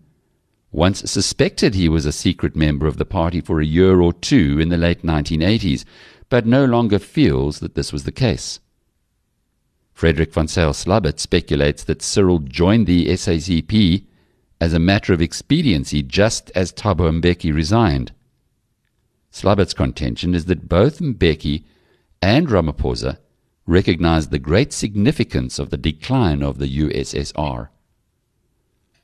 once 0.70 1.10
suspected 1.10 1.74
he 1.74 1.88
was 1.88 2.06
a 2.06 2.12
secret 2.12 2.54
member 2.54 2.86
of 2.86 2.96
the 2.96 3.04
party 3.04 3.40
for 3.40 3.60
a 3.60 3.66
year 3.66 4.00
or 4.00 4.12
two 4.12 4.60
in 4.60 4.68
the 4.68 4.76
late 4.76 5.02
1980s, 5.02 5.84
but 6.28 6.46
no 6.46 6.64
longer 6.64 7.00
feels 7.00 7.58
that 7.58 7.74
this 7.74 7.92
was 7.92 8.04
the 8.04 8.12
case. 8.12 8.60
Frederik 9.96 10.34
van 10.34 10.46
Zyl 10.46 10.74
Slabbert 10.74 11.18
speculates 11.18 11.82
that 11.84 12.02
Cyril 12.02 12.40
joined 12.40 12.86
the 12.86 13.06
SACP 13.06 14.04
as 14.60 14.74
a 14.74 14.78
matter 14.78 15.14
of 15.14 15.22
expediency 15.22 16.02
just 16.02 16.50
as 16.54 16.70
Thabo 16.70 17.10
Mbeki 17.18 17.54
resigned. 17.54 18.12
Slabbert's 19.30 19.72
contention 19.72 20.34
is 20.34 20.44
that 20.44 20.68
both 20.68 20.98
Mbeki 20.98 21.64
and 22.20 22.46
Ramaphosa 22.46 23.16
recognized 23.66 24.30
the 24.30 24.38
great 24.38 24.74
significance 24.74 25.58
of 25.58 25.70
the 25.70 25.78
decline 25.78 26.42
of 26.42 26.58
the 26.58 26.78
USSR. 26.78 27.68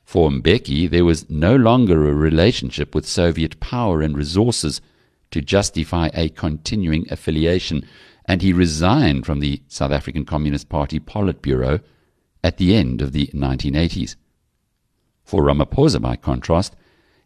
For 0.05 0.29
Mbeki, 0.29 0.87
there 0.91 1.05
was 1.05 1.27
no 1.27 1.55
longer 1.55 2.07
a 2.07 2.13
relationship 2.13 2.93
with 2.93 3.07
Soviet 3.07 3.59
power 3.59 4.03
and 4.03 4.15
resources 4.15 4.79
to 5.31 5.41
justify 5.41 6.11
a 6.13 6.29
continuing 6.29 7.07
affiliation, 7.11 7.83
and 8.25 8.41
he 8.41 8.53
resigned 8.53 9.25
from 9.25 9.39
the 9.39 9.61
South 9.67 9.91
African 9.91 10.25
Communist 10.25 10.69
Party 10.69 10.99
Politburo 10.99 11.81
at 12.43 12.57
the 12.57 12.75
end 12.75 13.01
of 13.01 13.11
the 13.11 13.27
1980s. 13.27 14.15
For 15.23 15.43
Ramaphosa, 15.43 16.01
by 16.01 16.15
contrast, 16.15 16.75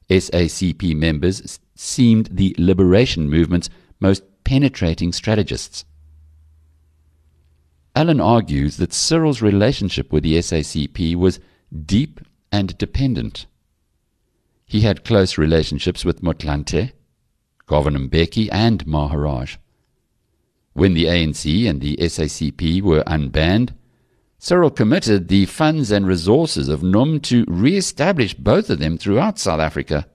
SACP 0.10 0.96
members 0.96 1.60
seemed 1.76 2.30
the 2.32 2.56
liberation 2.58 3.30
movement's 3.30 3.70
most 4.00 4.24
penetrating 4.44 5.12
strategists. 5.12 5.86
Allen 7.96 8.22
argues 8.22 8.78
that 8.78 8.94
Cyril's 8.94 9.42
relationship 9.42 10.14
with 10.14 10.24
the 10.24 10.36
SACP 10.36 11.16
was 11.16 11.40
deep 11.86 12.22
and 12.52 12.78
dependent. 12.78 13.48
He 14.66 14.82
had 14.82 15.04
close 15.04 15.38
relationships 15.38 16.06
with 16.06 16.22
Motlanthe, 16.22 16.92
Govan 17.66 18.10
Mbeki, 18.10 18.50
and 18.52 18.86
Maharaj. 18.86 19.58
When 20.78 20.94
the 20.94 21.06
ANC 21.06 21.68
and 21.68 21.82
the 21.82 21.98
SACP 21.98 22.84
were 22.84 23.04
unbanned, 23.08 23.74
Cyril 24.38 24.70
committed 24.70 25.28
the 25.28 25.48
funds 25.48 25.90
and 25.90 26.06
resources 26.06 26.70
of 26.70 26.84
NUM 26.84 27.20
to 27.22 27.46
re-establish 27.48 28.36
both 28.36 28.70
of 28.70 28.78
them 28.78 28.96
throughout 28.96 29.40
South 29.40 29.60
Africa. 29.60 30.06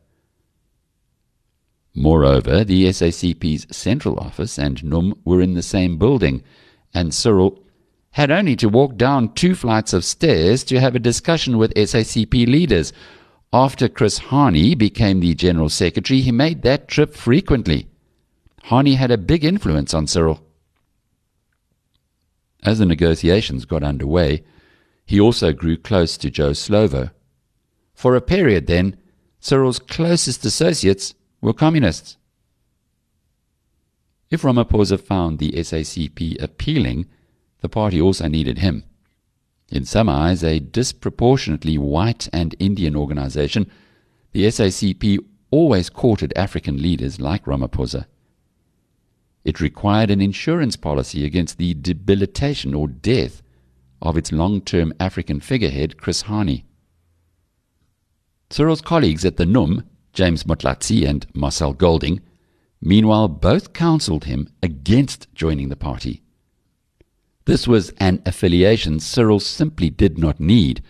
Moreover, 1.96 2.62
the 2.62 2.84
SACP's 2.84 3.76
central 3.76 4.16
office 4.20 4.56
and 4.56 4.84
NUM 4.84 5.18
were 5.24 5.40
in 5.40 5.54
the 5.54 5.62
same 5.62 5.98
building, 5.98 6.44
and 6.94 7.12
Cyril 7.12 7.58
had 8.12 8.30
only 8.30 8.54
to 8.54 8.68
walk 8.68 8.96
down 8.96 9.34
two 9.34 9.56
flights 9.56 9.92
of 9.92 10.04
stairs 10.04 10.62
to 10.62 10.78
have 10.78 10.94
a 10.94 11.00
discussion 11.00 11.58
with 11.58 11.74
SACP 11.74 12.46
leaders. 12.46 12.92
After 13.52 13.88
Chris 13.88 14.20
Hani 14.20 14.78
became 14.78 15.18
the 15.18 15.34
General 15.34 15.70
Secretary, 15.70 16.20
he 16.20 16.30
made 16.30 16.62
that 16.62 16.86
trip 16.86 17.14
frequently. 17.14 17.88
Hani 18.66 18.94
had 18.94 19.10
a 19.10 19.18
big 19.18 19.44
influence 19.44 19.92
on 19.92 20.06
Cyril. 20.06 20.40
As 22.62 22.78
the 22.78 22.86
negotiations 22.86 23.64
got 23.64 23.82
underway, 23.82 24.44
he 25.04 25.18
also 25.20 25.52
grew 25.52 25.76
close 25.76 26.16
to 26.18 26.30
Joe 26.30 26.52
Slovo. 26.52 27.10
For 27.94 28.14
a 28.14 28.20
period 28.20 28.66
then, 28.66 28.96
Cyril's 29.40 29.78
closest 29.78 30.44
associates 30.44 31.14
were 31.40 31.52
communists. 31.52 32.16
If 34.30 34.42
Ramaphosa 34.42 34.98
found 34.98 35.38
the 35.38 35.52
SACP 35.52 36.40
appealing, 36.40 37.06
the 37.60 37.68
party 37.68 38.00
also 38.00 38.28
needed 38.28 38.58
him. 38.58 38.84
In 39.70 39.84
some 39.84 40.08
eyes, 40.08 40.44
a 40.44 40.60
disproportionately 40.60 41.78
white 41.78 42.28
and 42.32 42.54
Indian 42.58 42.94
organization, 42.94 43.70
the 44.32 44.44
SACP 44.44 45.18
always 45.50 45.90
courted 45.90 46.32
African 46.36 46.80
leaders 46.80 47.20
like 47.20 47.44
Ramaphosa. 47.44 48.06
It 49.44 49.60
required 49.60 50.10
an 50.10 50.20
insurance 50.20 50.76
policy 50.76 51.24
against 51.24 51.58
the 51.58 51.74
debilitation 51.74 52.74
or 52.74 52.86
death 52.86 53.42
of 54.00 54.16
its 54.16 54.32
long 54.32 54.60
term 54.60 54.92
African 55.00 55.40
figurehead, 55.40 55.96
Chris 55.96 56.24
Hani. 56.24 56.64
Cyril's 58.50 58.82
colleagues 58.82 59.24
at 59.24 59.36
the 59.36 59.46
NUM, 59.46 59.84
James 60.12 60.44
Motlatsi 60.44 61.08
and 61.08 61.26
Marcel 61.34 61.72
Golding, 61.72 62.20
meanwhile 62.80 63.28
both 63.28 63.72
counseled 63.72 64.24
him 64.24 64.48
against 64.62 65.32
joining 65.34 65.68
the 65.70 65.76
party. 65.76 66.22
This 67.44 67.66
was 67.66 67.90
an 67.98 68.22
affiliation 68.24 69.00
Cyril 69.00 69.40
simply 69.40 69.90
did 69.90 70.18
not 70.18 70.38
need. 70.38 70.82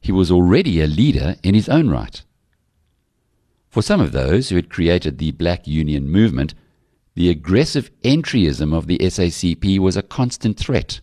He 0.00 0.10
was 0.10 0.30
already 0.30 0.80
a 0.80 0.86
leader 0.86 1.36
in 1.42 1.54
his 1.54 1.68
own 1.68 1.90
right. 1.90 2.22
For 3.68 3.82
some 3.82 4.00
of 4.00 4.12
those 4.12 4.48
who 4.48 4.56
had 4.56 4.70
created 4.70 5.18
the 5.18 5.30
Black 5.30 5.68
Union 5.68 6.08
movement, 6.08 6.54
the 7.20 7.28
aggressive 7.28 7.90
entryism 8.00 8.72
of 8.74 8.86
the 8.86 8.96
SACP 8.96 9.78
was 9.78 9.94
a 9.94 10.02
constant 10.02 10.56
threat. 10.56 11.02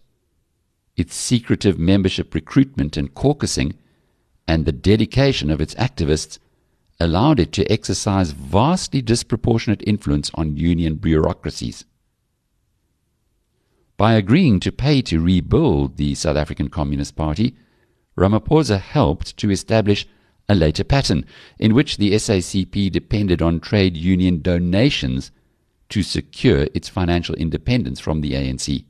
Its 0.96 1.14
secretive 1.14 1.78
membership 1.78 2.34
recruitment 2.34 2.98
and 2.98 3.14
caucusing, 3.14 3.76
and 4.48 4.66
the 4.66 4.72
dedication 4.72 5.52
of 5.52 5.62
its 5.62 5.76
activists, 5.76 6.40
allowed 7.00 7.40
it 7.40 7.52
to 7.52 7.72
exercise 7.72 8.32
vastly 8.32 9.00
disproportionate 9.00 9.84
influence 9.86 10.32
on 10.34 10.58
union 10.58 10.96
bureaucracies. 10.96 11.86
By 13.96 14.14
agreeing 14.14 14.60
to 14.62 14.72
pay 14.72 15.04
to 15.04 15.22
rebuild 15.22 15.98
the 15.98 16.16
South 16.16 16.36
African 16.36 16.70
Communist 16.70 17.16
Party, 17.16 17.56
Ramaphosa 18.18 18.80
helped 18.80 19.38
to 19.38 19.52
establish 19.52 20.08
a 20.50 20.56
later 20.56 20.84
pattern 20.84 21.26
in 21.60 21.76
which 21.76 21.98
the 21.98 22.14
SACP 22.14 22.92
depended 22.92 23.40
on 23.40 23.60
trade 23.60 23.96
union 23.96 24.42
donations 24.42 25.30
to 25.90 26.04
secure 26.04 26.68
its 26.74 26.90
financial 26.90 27.36
independence 27.36 28.00
from 28.00 28.22
the 28.22 28.34
ANC. 28.34 28.84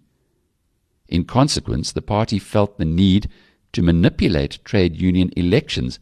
In 1.08 1.24
consequence, 1.24 1.92
the 1.92 2.02
party 2.02 2.40
felt 2.40 2.78
the 2.78 2.86
need 2.86 3.30
to 3.74 3.82
manipulate 3.82 4.60
trade 4.64 4.96
union 4.96 5.32
elections 5.36 6.00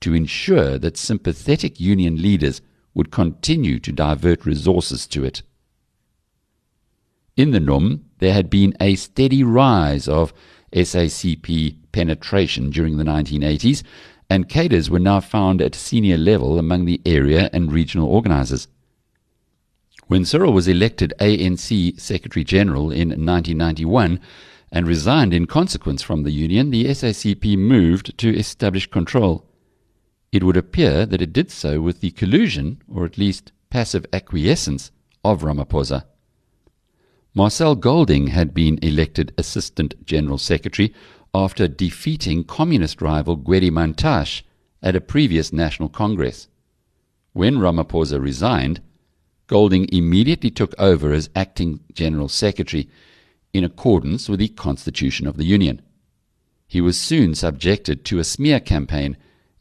to 0.00 0.14
ensure 0.14 0.78
that 0.78 0.96
sympathetic 0.96 1.78
union 1.78 2.20
leaders 2.20 2.60
would 2.94 3.10
continue 3.10 3.78
to 3.78 3.92
divert 3.92 4.44
resources 4.44 5.06
to 5.06 5.24
it. 5.24 5.42
In 7.36 7.52
the 7.52 7.60
NUM, 7.60 8.04
there 8.18 8.32
had 8.32 8.50
been 8.50 8.74
a 8.80 8.96
steady 8.96 9.44
rise 9.44 10.08
of 10.08 10.32
SACP 10.72 11.76
penetration 11.92 12.70
during 12.70 12.96
the 12.96 13.04
1980s, 13.04 13.82
and 14.28 14.48
cadres 14.48 14.90
were 14.90 14.98
now 14.98 15.20
found 15.20 15.60
at 15.60 15.74
senior 15.74 16.16
level 16.16 16.58
among 16.58 16.84
the 16.84 17.00
area 17.04 17.50
and 17.52 17.72
regional 17.72 18.08
organizers. 18.08 18.68
When 20.10 20.24
Cyril 20.24 20.52
was 20.52 20.66
elected 20.66 21.14
ANC 21.20 22.00
Secretary 22.00 22.42
General 22.42 22.90
in 22.90 23.10
1991 23.10 24.18
and 24.72 24.88
resigned 24.88 25.32
in 25.32 25.46
consequence 25.46 26.02
from 26.02 26.24
the 26.24 26.32
union, 26.32 26.70
the 26.70 26.86
SACP 26.86 27.56
moved 27.56 28.18
to 28.18 28.36
establish 28.36 28.90
control. 28.90 29.46
It 30.32 30.42
would 30.42 30.56
appear 30.56 31.06
that 31.06 31.22
it 31.22 31.32
did 31.32 31.52
so 31.52 31.80
with 31.80 32.00
the 32.00 32.10
collusion, 32.10 32.82
or 32.92 33.04
at 33.04 33.18
least 33.18 33.52
passive 33.70 34.04
acquiescence, 34.12 34.90
of 35.24 35.42
Ramaphosa. 35.42 36.06
Marcel 37.32 37.76
Golding 37.76 38.26
had 38.26 38.52
been 38.52 38.80
elected 38.82 39.32
Assistant 39.38 40.04
General 40.04 40.38
Secretary 40.38 40.92
after 41.32 41.68
defeating 41.68 42.42
communist 42.42 43.00
rival 43.00 43.36
Gwede 43.36 43.70
Mantashe 43.70 44.42
at 44.82 44.96
a 44.96 45.00
previous 45.00 45.52
National 45.52 45.88
Congress. 45.88 46.48
When 47.32 47.58
Ramaphosa 47.58 48.20
resigned, 48.20 48.80
Golding 49.50 49.88
immediately 49.90 50.48
took 50.48 50.76
over 50.78 51.12
as 51.12 51.28
acting 51.34 51.80
General 51.92 52.28
Secretary 52.28 52.88
in 53.52 53.64
accordance 53.64 54.28
with 54.28 54.38
the 54.38 54.46
Constitution 54.46 55.26
of 55.26 55.36
the 55.36 55.44
Union. 55.44 55.82
He 56.68 56.80
was 56.80 56.96
soon 56.96 57.34
subjected 57.34 58.04
to 58.04 58.20
a 58.20 58.24
smear 58.24 58.60
campaign 58.60 59.16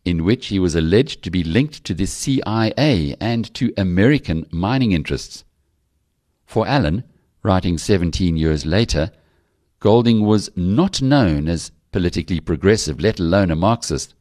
in 0.05 0.23
which 0.23 0.49
he 0.49 0.59
was 0.59 0.75
alleged 0.75 1.23
to 1.23 1.31
be 1.31 1.43
linked 1.43 1.83
to 1.85 1.95
the 1.95 2.05
CIA 2.05 3.15
and 3.19 3.51
to 3.55 3.73
American 3.77 4.45
mining 4.51 4.91
interests. 4.91 5.43
For 6.45 6.67
Allen, 6.67 7.03
writing 7.41 7.79
17 7.79 8.37
years 8.37 8.67
later, 8.67 9.11
Golding 9.79 10.21
was 10.21 10.51
not 10.55 11.01
known 11.01 11.47
as 11.47 11.71
politically 11.91 12.39
progressive, 12.39 12.99
let 12.99 13.19
alone 13.19 13.49
a 13.49 13.55
Marxist. 13.55 14.13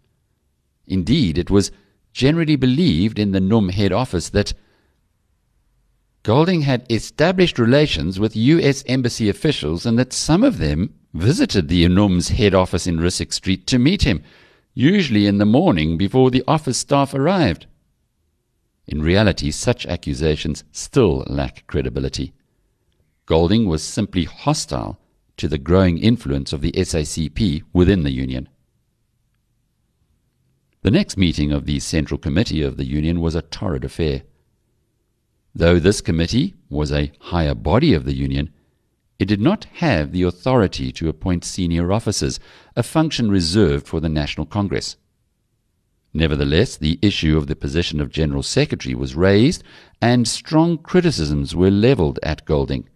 Indeed, 0.87 1.37
it 1.37 1.51
was 1.51 1.71
generally 2.15 2.57
believed 2.57 3.19
in 3.19 3.33
the 3.33 3.41
NUM 3.41 3.69
head 3.69 3.93
office 3.93 4.31
that 4.31 4.55
Golding 6.23 6.63
had 6.63 6.85
established 6.91 7.59
relations 7.59 8.19
with 8.21 8.37
U.S. 8.37 8.83
embassy 8.87 9.29
officials 9.29 9.87
and 9.87 9.99
that 9.99 10.13
some 10.13 10.43
of 10.43 10.59
them 10.59 10.95
visited 11.15 11.69
the 11.69 11.85
UNUM's 11.85 12.29
head 12.29 12.55
office 12.55 12.87
in 12.87 12.99
Rissik 12.99 13.33
Street 13.33 13.67
to 13.69 13.79
meet 13.79 14.03
him, 14.03 14.23
usually 14.75 15.27
in 15.27 15.39
the 15.39 15.47
morning 15.47 15.97
before 15.97 16.31
the 16.31 16.45
office 16.47 16.79
staff 16.79 17.15
arrived. 17.15 17.67
In 18.87 19.03
reality, 19.03 19.51
such 19.51 19.87
accusations 19.87 20.65
still 20.73 21.25
lack 21.27 21.67
credibility. 21.67 22.33
Golding 23.27 23.67
was 23.67 23.83
simply 23.83 24.25
hostile 24.25 24.99
to 25.37 25.49
the 25.49 25.59
growing 25.59 25.99
influence 25.99 26.53
of 26.53 26.63
the 26.63 26.73
SACP 26.73 27.63
within 27.73 28.03
the 28.03 28.11
Union. 28.11 28.49
The 30.83 30.91
next 30.91 31.17
meeting 31.17 31.53
of 31.53 31.67
the 31.67 31.81
Central 31.81 32.19
Committee 32.19 32.63
of 32.63 32.77
the 32.77 32.87
Union 32.87 33.21
was 33.21 33.35
a 33.35 33.43
torrid 33.43 33.85
affair. 33.85 34.23
Though 35.59 35.81
this 35.81 36.01
committee 36.01 36.55
was 36.71 36.93
a 36.93 37.11
higher 37.19 37.53
body 37.53 37.93
of 37.93 38.05
the 38.05 38.15
Union, 38.15 38.51
it 39.19 39.25
did 39.25 39.41
not 39.41 39.65
have 39.83 40.13
the 40.13 40.23
authority 40.23 40.93
to 40.93 41.09
appoint 41.09 41.45
senior 41.45 41.91
officers, 41.91 42.39
a 42.77 42.85
function 42.85 43.29
reserved 43.29 43.89
for 43.89 43.99
the 43.99 44.09
National 44.09 44.47
Congress. 44.47 44.97
Nevertheless, 46.15 46.77
the 46.77 47.01
issue 47.03 47.37
of 47.37 47.49
the 47.49 47.57
position 47.57 48.01
of 48.01 48.13
General 48.13 48.45
Secretary 48.45 48.95
was 48.95 49.17
raised, 49.17 49.65
and 50.01 50.29
strong 50.29 50.79
criticisms 50.79 51.57
were 51.57 51.73
levelled 51.73 52.21
at 52.23 52.45
Golding. 52.45 52.89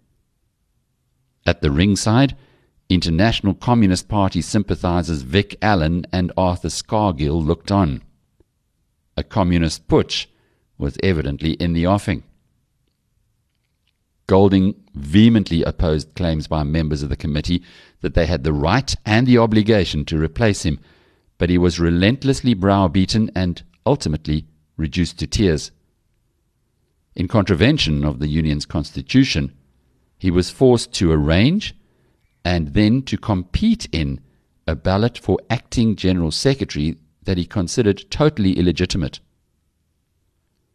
At 1.45 1.63
the 1.63 1.73
ringside, 1.73 2.37
International 2.89 3.55
Communist 3.55 4.07
Party 4.07 4.41
sympathizers 4.41 5.23
Vic 5.23 5.57
Allen 5.61 6.07
and 6.13 6.31
Arthur 6.37 6.69
Scargill 6.69 7.45
looked 7.45 7.73
on. 7.73 8.03
A 9.17 9.25
communist 9.25 9.89
putsch 9.89 10.27
was 10.79 10.97
evidently 11.03 11.55
in 11.55 11.73
the 11.73 11.89
offing. 11.89 12.23
Golding 14.27 14.75
vehemently 14.95 15.63
opposed 15.63 16.15
claims 16.15 16.47
by 16.47 16.63
members 16.63 17.03
of 17.03 17.09
the 17.09 17.17
committee 17.17 17.63
that 18.01 18.15
they 18.15 18.27
had 18.27 18.45
the 18.45 18.53
right 18.53 18.95
and 19.05 19.27
the 19.27 19.39
obligation 19.39 20.05
to 20.07 20.19
replace 20.19 20.63
him, 20.65 20.79
but 21.39 21.51
he 21.51 21.59
was 21.59 21.81
relentlessly 21.81 22.55
browbeaten 22.55 23.31
and 23.35 23.63
ultimately 23.85 24.47
reduced 24.77 25.19
to 25.19 25.27
tears. 25.27 25.71
In 27.15 27.29
contravention 27.29 28.05
of 28.05 28.21
the 28.21 28.29
Union's 28.29 28.65
constitution, 28.65 29.53
he 30.19 30.31
was 30.31 30.51
forced 30.51 30.93
to 30.95 31.13
arrange 31.13 31.75
and 32.45 32.75
then 32.75 33.03
to 33.03 33.17
compete 33.17 33.89
in 33.93 34.21
a 34.67 34.75
ballot 34.75 35.19
for 35.19 35.39
acting 35.51 35.97
General 35.97 36.31
Secretary 36.31 36.97
that 37.25 37.39
he 37.39 37.45
considered 37.45 38.11
totally 38.11 38.59
illegitimate. 38.59 39.21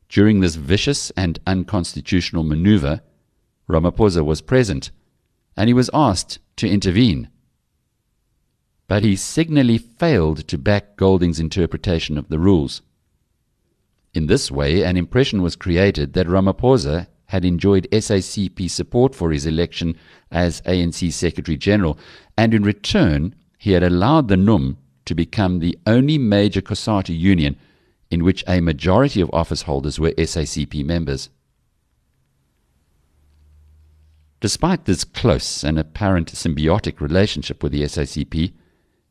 During 0.09 0.39
this 0.39 0.55
vicious 0.55 1.11
and 1.11 1.39
unconstitutional 1.47 2.43
maneuver, 2.43 3.01
Ramaphosa 3.69 4.23
was 4.23 4.41
present, 4.41 4.91
and 5.55 5.67
he 5.67 5.73
was 5.73 5.89
asked 5.93 6.39
to 6.57 6.69
intervene. 6.69 7.29
But 8.87 9.03
he 9.03 9.15
signally 9.15 9.77
failed 9.77 10.47
to 10.47 10.57
back 10.57 10.95
Golding's 10.95 11.39
interpretation 11.39 12.17
of 12.17 12.29
the 12.29 12.39
rules. 12.39 12.81
In 14.13 14.27
this 14.27 14.49
way, 14.49 14.83
an 14.83 14.95
impression 14.95 15.41
was 15.41 15.55
created 15.55 16.13
that 16.13 16.27
Ramaphosa 16.27 17.07
had 17.25 17.43
enjoyed 17.43 17.87
SACP 17.91 18.69
support 18.69 19.13
for 19.13 19.31
his 19.31 19.45
election 19.45 19.95
as 20.31 20.61
ANC 20.61 21.11
Secretary 21.11 21.57
General, 21.57 21.99
and 22.37 22.53
in 22.53 22.63
return, 22.63 23.35
he 23.57 23.71
had 23.71 23.83
allowed 23.83 24.29
the 24.29 24.37
NUM 24.37 24.77
to 25.05 25.13
become 25.13 25.59
the 25.59 25.77
only 25.85 26.17
major 26.17 26.61
COSATU 26.61 27.17
union 27.17 27.57
in 28.09 28.23
which 28.23 28.43
a 28.47 28.61
majority 28.61 29.19
of 29.19 29.29
office 29.33 29.63
holders 29.63 29.99
were 29.99 30.11
SACP 30.11 30.85
members. 30.85 31.29
Despite 34.39 34.85
this 34.85 35.03
close 35.03 35.63
and 35.63 35.79
apparent 35.79 36.31
symbiotic 36.31 37.01
relationship 37.01 37.63
with 37.63 37.71
the 37.71 37.81
SACP, 37.83 38.53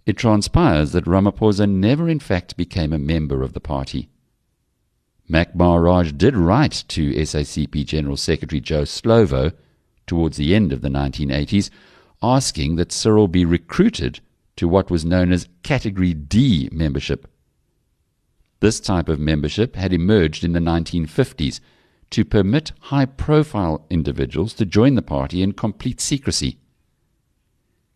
it 0.04 0.16
transpires 0.16 0.92
that 0.92 1.04
Ramaphosa 1.04 1.68
never 1.68 2.08
in 2.08 2.20
fact 2.20 2.56
became 2.56 2.92
a 2.92 2.98
member 2.98 3.42
of 3.42 3.52
the 3.52 3.60
party. 3.60 4.08
Mac 5.28 5.56
Maharaj 5.56 6.12
did 6.12 6.36
write 6.36 6.84
to 6.88 7.10
SACP 7.12 7.84
General 7.84 8.16
Secretary 8.16 8.60
Joe 8.60 8.82
Slovo 8.82 9.52
towards 10.06 10.36
the 10.36 10.54
end 10.54 10.72
of 10.72 10.82
the 10.82 10.88
1980s, 10.88 11.70
asking 12.22 12.76
that 12.76 12.92
Cyril 12.92 13.26
be 13.26 13.44
recruited 13.44 14.20
to 14.54 14.68
what 14.68 14.90
was 14.90 15.04
known 15.04 15.32
as 15.32 15.48
Category 15.64 16.14
D 16.14 16.68
membership. 16.70 17.26
This 18.60 18.78
type 18.78 19.08
of 19.08 19.18
membership 19.18 19.74
had 19.74 19.92
emerged 19.92 20.44
in 20.44 20.52
the 20.52 20.60
1950s 20.60 21.60
to 22.10 22.24
permit 22.24 22.72
high 22.80 23.06
profile 23.06 23.84
individuals 23.90 24.54
to 24.54 24.64
join 24.64 24.94
the 24.94 25.02
party 25.02 25.42
in 25.42 25.52
complete 25.52 26.00
secrecy. 26.00 26.58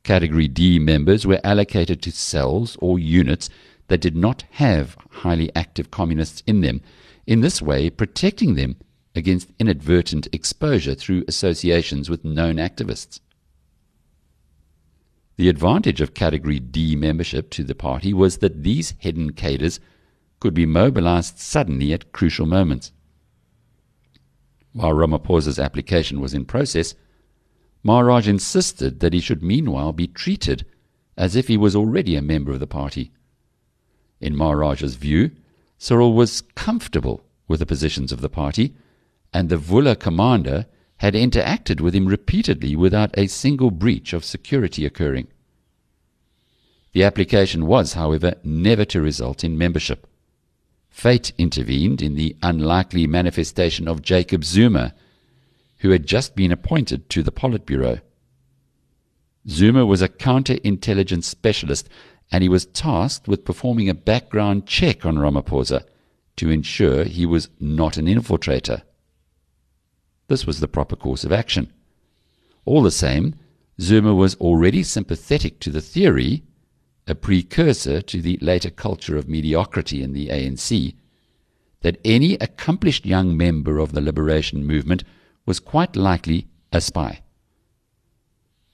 Category 0.02 0.48
D 0.48 0.78
members 0.78 1.26
were 1.26 1.40
allocated 1.44 2.02
to 2.02 2.10
cells 2.10 2.76
or 2.80 2.98
units 2.98 3.50
that 3.88 4.00
did 4.00 4.16
not 4.16 4.44
have 4.52 4.96
highly 5.10 5.54
active 5.54 5.90
communists 5.90 6.42
in 6.46 6.60
them, 6.60 6.80
in 7.26 7.40
this 7.40 7.60
way 7.60 7.90
protecting 7.90 8.54
them 8.54 8.76
against 9.14 9.52
inadvertent 9.58 10.28
exposure 10.32 10.94
through 10.94 11.24
associations 11.26 12.08
with 12.08 12.24
known 12.24 12.56
activists. 12.56 13.20
The 15.36 15.48
advantage 15.48 16.00
of 16.00 16.14
Category 16.14 16.60
D 16.60 16.96
membership 16.96 17.50
to 17.50 17.64
the 17.64 17.74
party 17.74 18.12
was 18.12 18.38
that 18.38 18.62
these 18.62 18.94
hidden 18.98 19.32
cadres 19.32 19.80
could 20.38 20.54
be 20.54 20.66
mobilized 20.66 21.38
suddenly 21.38 21.92
at 21.92 22.12
crucial 22.12 22.46
moments. 22.46 22.92
While 24.72 24.92
Ramaphosa's 24.92 25.58
application 25.58 26.20
was 26.20 26.34
in 26.34 26.44
process, 26.44 26.94
Maharaj 27.82 28.28
insisted 28.28 29.00
that 29.00 29.12
he 29.12 29.20
should 29.20 29.42
meanwhile 29.42 29.92
be 29.92 30.06
treated 30.06 30.64
as 31.16 31.34
if 31.36 31.48
he 31.48 31.56
was 31.56 31.74
already 31.74 32.16
a 32.16 32.22
member 32.22 32.52
of 32.52 32.60
the 32.60 32.66
party. 32.66 33.10
In 34.20 34.36
Maharaj's 34.36 34.94
view, 34.94 35.32
Cyril 35.78 36.12
was 36.12 36.42
comfortable 36.54 37.24
with 37.48 37.60
the 37.60 37.66
positions 37.66 38.12
of 38.12 38.20
the 38.20 38.28
party, 38.28 38.74
and 39.32 39.48
the 39.48 39.56
Vula 39.56 39.96
commander 39.98 40.66
had 40.98 41.14
interacted 41.14 41.80
with 41.80 41.94
him 41.94 42.06
repeatedly 42.06 42.76
without 42.76 43.16
a 43.16 43.26
single 43.26 43.70
breach 43.70 44.12
of 44.12 44.24
security 44.24 44.84
occurring. 44.84 45.28
The 46.92 47.04
application 47.04 47.66
was, 47.66 47.94
however, 47.94 48.34
never 48.44 48.84
to 48.86 49.00
result 49.00 49.42
in 49.42 49.56
membership. 49.56 50.06
Fate 50.90 51.32
intervened 51.38 52.02
in 52.02 52.14
the 52.14 52.36
unlikely 52.42 53.06
manifestation 53.06 53.88
of 53.88 54.02
Jacob 54.02 54.44
Zuma, 54.44 54.94
who 55.78 55.90
had 55.90 56.06
just 56.06 56.36
been 56.36 56.52
appointed 56.52 57.08
to 57.08 57.22
the 57.22 57.32
Politburo. 57.32 58.00
Zuma 59.48 59.86
was 59.86 60.02
a 60.02 60.08
counterintelligence 60.08 61.24
specialist, 61.24 61.88
and 62.30 62.42
he 62.42 62.48
was 62.48 62.66
tasked 62.66 63.26
with 63.26 63.44
performing 63.44 63.88
a 63.88 63.94
background 63.94 64.66
check 64.66 65.06
on 65.06 65.16
Ramaphosa 65.16 65.84
to 66.36 66.50
ensure 66.50 67.04
he 67.04 67.24
was 67.24 67.48
not 67.58 67.96
an 67.96 68.06
infiltrator. 68.06 68.82
This 70.28 70.46
was 70.46 70.60
the 70.60 70.68
proper 70.68 70.96
course 70.96 71.24
of 71.24 71.32
action. 71.32 71.72
All 72.64 72.82
the 72.82 72.90
same, 72.90 73.34
Zuma 73.80 74.14
was 74.14 74.34
already 74.36 74.82
sympathetic 74.82 75.60
to 75.60 75.70
the 75.70 75.80
theory, 75.80 76.42
a 77.10 77.14
precursor 77.14 78.00
to 78.00 78.22
the 78.22 78.38
later 78.40 78.70
culture 78.70 79.16
of 79.16 79.28
mediocrity 79.28 80.00
in 80.00 80.12
the 80.12 80.28
ANC, 80.28 80.94
that 81.80 82.00
any 82.04 82.34
accomplished 82.34 83.04
young 83.04 83.36
member 83.36 83.78
of 83.78 83.92
the 83.92 84.00
liberation 84.00 84.64
movement 84.64 85.02
was 85.44 85.58
quite 85.58 85.96
likely 85.96 86.46
a 86.72 86.80
spy. 86.80 87.20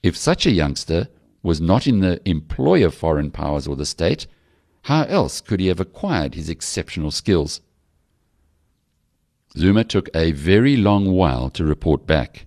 If 0.03 0.15
such 0.15 0.45
a 0.45 0.51
youngster 0.51 1.07
was 1.41 1.59
not 1.59 1.87
in 1.87 2.01
the 2.01 2.21
employ 2.29 2.85
of 2.85 2.93
foreign 2.93 3.31
powers 3.31 3.67
or 3.67 3.75
the 3.75 3.85
state, 3.85 4.27
how 4.83 5.03
else 5.03 5.41
could 5.41 5.59
he 5.59 5.67
have 5.67 5.79
acquired 5.79 6.35
his 6.35 6.49
exceptional 6.49 7.09
skills? 7.09 7.61
Zuma 9.57 9.83
took 9.83 10.09
a 10.13 10.31
very 10.33 10.77
long 10.77 11.11
while 11.11 11.49
to 11.49 11.65
report 11.65 12.05
back. 12.05 12.45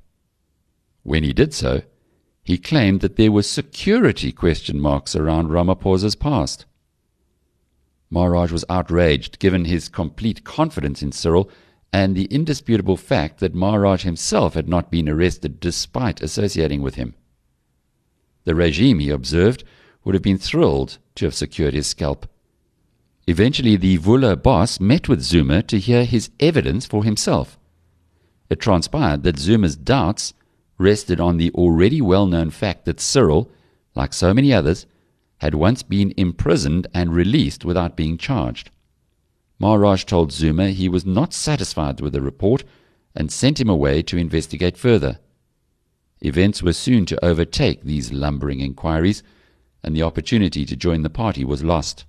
When 1.03 1.25
he 1.25 1.33
did 1.33 1.53
so, 1.53 1.83
he 2.43 2.59
claimed 2.59 3.01
that 3.01 3.17
there 3.17 3.33
were 3.33 3.43
security 3.43 4.33
question 4.33 4.81
marks 4.81 5.15
around 5.15 5.49
Ramaphosa's 5.49 6.15
past. 6.15 6.67
Maharaj 8.11 8.51
was 8.51 8.65
outraged 8.69 9.39
given 9.39 9.67
his 9.67 9.89
complete 9.89 10.45
confidence 10.45 11.03
in 11.03 11.13
Cyril 11.13 11.51
and 11.93 12.15
the 12.15 12.25
indisputable 12.27 12.97
fact 12.97 13.41
that 13.41 13.55
Maharaj 13.55 14.03
himself 14.03 14.55
had 14.55 14.69
not 14.69 14.91
been 14.91 15.09
arrested 15.09 15.61
despite 15.61 16.21
associating 16.21 16.83
with 16.83 16.97
him. 16.97 17.15
The 18.45 18.55
regime, 18.55 18.99
he 19.01 19.11
observed, 19.11 19.65
would 20.05 20.15
have 20.15 20.23
been 20.23 20.39
thrilled 20.39 20.99
to 21.17 21.27
have 21.27 21.35
secured 21.35 21.75
his 21.75 21.87
scalp. 21.87 22.27
Eventually, 23.27 23.77
the 23.77 23.99
Vula 23.99 24.41
boss 24.41 24.81
met 24.81 25.09
with 25.09 25.21
Zuma 25.21 25.63
to 25.65 25.79
hear 25.79 26.05
his 26.05 26.31
evidence 26.41 26.87
for 26.87 27.05
himself. 27.05 27.59
It 28.49 28.59
transpired 28.59 29.23
that 29.23 29.39
Zuma's 29.39 29.77
doubts 29.77 30.33
rested 30.81 31.21
on 31.21 31.37
the 31.37 31.51
already 31.53 32.01
well 32.01 32.27
known 32.27 32.51
fact 32.51 32.87
that 32.87 32.99
Cyril, 32.99 33.51
like 33.95 34.13
so 34.13 34.33
many 34.33 34.53
others, 34.53 34.87
had 35.39 35.55
once 35.55 35.83
been 35.83 36.13
imprisoned 36.17 36.87
and 36.95 37.15
released 37.15 37.65
without 37.65 37.97
being 37.97 38.19
charged. 38.19 38.71
Maharaj 39.59 40.05
told 40.05 40.33
Zuma 40.33 40.71
he 40.71 40.89
was 40.89 41.05
not 41.05 41.35
satisfied 41.35 42.01
with 42.01 42.15
the 42.15 42.23
report 42.23 42.65
and 43.15 43.31
sent 43.31 43.61
him 43.61 43.69
away 43.69 44.03
to 44.03 44.17
investigate 44.17 44.77
further. 44.77 45.19
Events 46.23 46.63
were 46.63 46.73
soon 46.73 47.05
to 47.07 47.25
overtake 47.25 47.83
these 47.83 48.13
lumbering 48.13 48.61
inquiries, 48.61 49.23
and 49.83 49.95
the 49.95 50.03
opportunity 50.03 50.65
to 50.65 50.77
join 50.77 51.03
the 51.03 51.11
party 51.11 51.45
was 51.45 51.65
lost. 51.65 52.05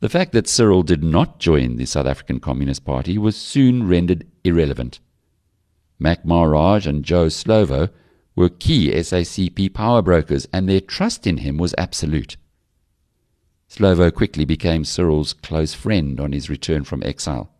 The 0.00 0.08
fact 0.08 0.32
that 0.32 0.48
Cyril 0.48 0.82
did 0.82 1.02
not 1.02 1.38
join 1.38 1.76
the 1.76 1.86
South 1.86 2.06
African 2.06 2.40
Communist 2.40 2.84
Party 2.84 3.16
was 3.16 3.36
soon 3.36 3.88
rendered 3.88 4.26
irrelevant. 4.42 5.00
Mac 6.04 6.26
Maharaj 6.26 6.86
and 6.86 7.02
Joe 7.02 7.28
Slovo 7.28 7.88
were 8.36 8.50
key 8.50 8.92
SACP 8.92 9.72
power 9.72 10.02
brokers, 10.02 10.46
and 10.52 10.68
their 10.68 10.82
trust 10.82 11.26
in 11.26 11.38
him 11.38 11.56
was 11.56 11.74
absolute. 11.78 12.36
Slovo 13.70 14.10
quickly 14.12 14.44
became 14.44 14.84
Cyril's 14.84 15.32
close 15.32 15.72
friend 15.72 16.20
on 16.20 16.32
his 16.32 16.50
return 16.50 16.84
from 16.84 17.02
exile. 17.02 17.50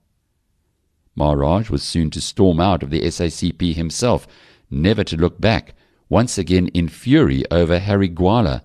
Maharaj 1.16 1.70
was 1.70 1.82
soon 1.82 2.10
to 2.10 2.20
storm 2.20 2.60
out 2.60 2.82
of 2.82 2.90
the 2.90 3.00
SACP 3.00 3.74
himself, 3.74 4.26
never 4.70 5.04
to 5.04 5.16
look 5.16 5.40
back, 5.40 5.74
once 6.10 6.36
again 6.36 6.68
in 6.68 6.88
fury 6.88 7.44
over 7.50 7.78
Harry 7.78 8.10
Gwala 8.10 8.60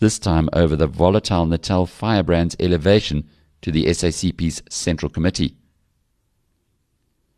this 0.00 0.18
time 0.18 0.48
over 0.52 0.74
the 0.74 0.88
volatile 0.88 1.46
Natal 1.46 1.86
firebrand's 1.86 2.56
elevation 2.58 3.30
to 3.62 3.70
the 3.70 3.84
SACP's 3.84 4.60
Central 4.68 5.08
Committee. 5.08 5.56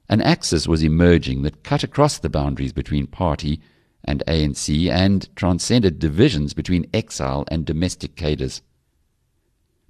An 0.08 0.20
axis 0.20 0.68
was 0.68 0.82
emerging 0.82 1.42
that 1.42 1.64
cut 1.64 1.82
across 1.82 2.18
the 2.18 2.30
boundaries 2.30 2.72
between 2.72 3.06
party 3.06 3.60
and 4.04 4.22
ANC 4.28 4.88
and 4.88 5.34
transcended 5.34 5.98
divisions 5.98 6.54
between 6.54 6.88
exile 6.94 7.44
and 7.48 7.64
domestic 7.64 8.14
cadres. 8.14 8.62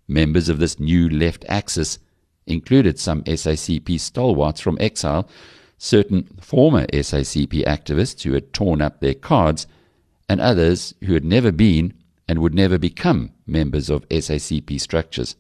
Members 0.09 0.49
of 0.49 0.59
this 0.59 0.81
new 0.81 1.09
left 1.09 1.45
axis 1.49 1.99
included 2.47 2.99
some 2.99 3.23
SACP 3.25 4.01
stalwarts 4.01 4.61
from 4.61 4.79
exile, 4.81 5.29
certain 5.77 6.29
former 6.41 6.87
SACP 6.87 7.65
activists 7.65 8.23
who 8.23 8.33
had 8.33 8.53
torn 8.53 8.81
up 8.81 9.01
their 9.01 9.15
cards, 9.15 9.67
and 10.29 10.41
others 10.41 10.95
who 11.05 11.13
had 11.13 11.25
never 11.25 11.53
been 11.53 11.93
and 12.29 12.39
would 12.41 12.55
never 12.55 12.79
become 12.79 13.33
members 13.47 13.91
of 13.91 14.09
SACP 14.09 14.81
structures. 14.81 15.37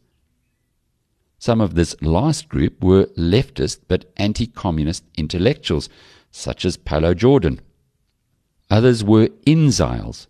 Some 1.39 1.61
of 1.61 1.75
this 1.75 1.95
last 2.01 2.49
group 2.49 2.83
were 2.83 3.07
leftist 3.17 3.81
but 3.89 4.11
anti 4.17 4.47
communist 4.47 5.05
intellectuals, 5.17 5.89
such 6.31 6.65
as 6.65 6.77
Pallo 6.77 7.15
Jordan. 7.15 7.61
Others 8.71 9.05
were 9.05 9.29
inxiles, 9.47 10.27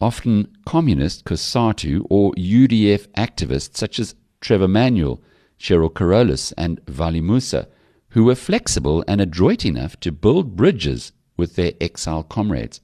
often 0.00 0.48
communist 0.64 1.24
COSATU 1.24 2.06
or 2.08 2.32
UDF 2.34 3.08
activists 3.08 3.76
such 3.76 3.98
as 3.98 4.14
Trevor 4.40 4.68
Manuel, 4.68 5.20
Cheryl 5.58 5.92
Carolus, 5.92 6.52
and 6.52 6.80
Valli 6.86 7.20
Moosa, 7.20 7.66
who 8.10 8.24
were 8.24 8.34
flexible 8.34 9.04
and 9.06 9.20
adroit 9.20 9.64
enough 9.64 9.98
to 10.00 10.12
build 10.12 10.56
bridges 10.56 11.12
with 11.36 11.56
their 11.56 11.72
exile 11.80 12.22
comrades. 12.22 12.80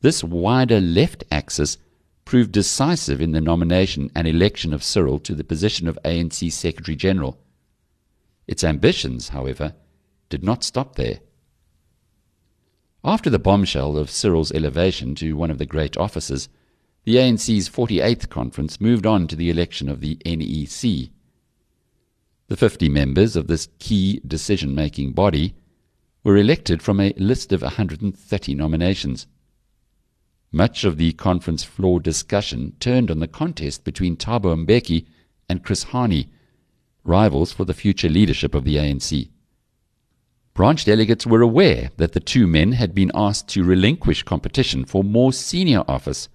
This 0.00 0.22
wider 0.22 0.80
left 0.80 1.24
axis 1.30 1.78
proved 2.24 2.52
decisive 2.52 3.20
in 3.20 3.32
the 3.32 3.40
nomination 3.40 4.10
and 4.14 4.26
election 4.26 4.72
of 4.72 4.82
Cyril 4.82 5.18
to 5.20 5.34
the 5.34 5.44
position 5.44 5.88
of 5.88 5.98
ANC 6.04 6.50
Secretary 6.50 6.96
General. 6.96 7.38
Its 8.46 8.64
ambitions, 8.64 9.30
however, 9.30 9.74
did 10.28 10.42
not 10.42 10.64
stop 10.64 10.96
there. 10.96 11.20
After 13.04 13.28
the 13.28 13.38
bombshell 13.38 13.98
of 13.98 14.10
Cyril's 14.10 14.52
elevation 14.52 15.14
to 15.16 15.34
one 15.34 15.50
of 15.50 15.58
the 15.58 15.66
great 15.66 15.96
offices, 15.96 16.48
the 17.04 17.16
ANC's 17.16 17.68
48th 17.68 18.30
conference 18.30 18.80
moved 18.80 19.04
on 19.04 19.26
to 19.28 19.36
the 19.36 19.50
election 19.50 19.90
of 19.90 20.00
the 20.00 20.18
NEC. 20.24 21.10
The 22.48 22.56
50 22.56 22.88
members 22.88 23.36
of 23.36 23.46
this 23.46 23.68
key 23.78 24.20
decision 24.26 24.74
making 24.74 25.12
body 25.12 25.54
were 26.22 26.38
elected 26.38 26.82
from 26.82 27.00
a 27.00 27.12
list 27.18 27.52
of 27.52 27.60
130 27.60 28.54
nominations. 28.54 29.26
Much 30.54 30.84
of 30.84 30.98
the 30.98 31.10
conference 31.14 31.64
floor 31.64 31.98
discussion 31.98 32.76
turned 32.78 33.10
on 33.10 33.18
the 33.18 33.26
contest 33.26 33.82
between 33.82 34.16
Thabo 34.16 34.54
Mbeki 34.54 35.04
and 35.48 35.64
Chris 35.64 35.86
Hani, 35.86 36.28
rivals 37.02 37.50
for 37.50 37.64
the 37.64 37.74
future 37.74 38.08
leadership 38.08 38.54
of 38.54 38.62
the 38.62 38.76
ANC. 38.76 39.30
Branch 40.54 40.84
delegates 40.84 41.26
were 41.26 41.42
aware 41.42 41.90
that 41.96 42.12
the 42.12 42.20
two 42.20 42.46
men 42.46 42.70
had 42.70 42.94
been 42.94 43.10
asked 43.16 43.48
to 43.48 43.64
relinquish 43.64 44.22
competition 44.22 44.84
for 44.84 45.02
more 45.02 45.32
senior 45.32 45.82
office, 45.88 46.28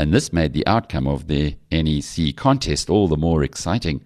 and 0.00 0.12
this 0.12 0.32
made 0.32 0.52
the 0.52 0.66
outcome 0.66 1.06
of 1.06 1.28
the 1.28 1.56
NEC 1.70 2.34
contest 2.34 2.90
all 2.90 3.06
the 3.06 3.16
more 3.16 3.44
exciting. 3.44 4.02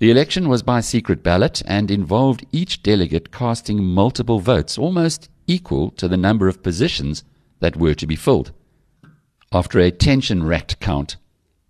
The 0.00 0.10
election 0.10 0.48
was 0.48 0.64
by 0.64 0.80
secret 0.80 1.22
ballot 1.22 1.62
and 1.64 1.92
involved 1.92 2.44
each 2.50 2.82
delegate 2.82 3.30
casting 3.30 3.84
multiple 3.84 4.40
votes, 4.40 4.76
almost 4.76 5.28
equal 5.46 5.92
to 5.92 6.08
the 6.08 6.16
number 6.16 6.48
of 6.48 6.64
positions 6.64 7.22
that 7.62 7.76
were 7.76 7.94
to 7.94 8.06
be 8.06 8.16
filled. 8.16 8.52
After 9.52 9.78
a 9.78 9.90
tension 9.90 10.42
racked 10.42 10.78
count, 10.80 11.16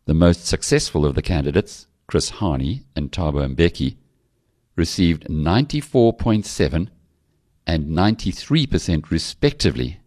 the 0.06 0.14
most 0.14 0.46
successful 0.46 1.06
of 1.06 1.14
the 1.14 1.22
candidates, 1.22 1.86
Chris 2.08 2.32
Hani 2.32 2.82
and 2.96 3.12
Thabo 3.12 3.54
Mbeki, 3.54 3.96
received 4.74 5.28
94.7 5.28 6.88
and 7.66 7.86
93% 7.86 9.10
respectively 9.10 10.00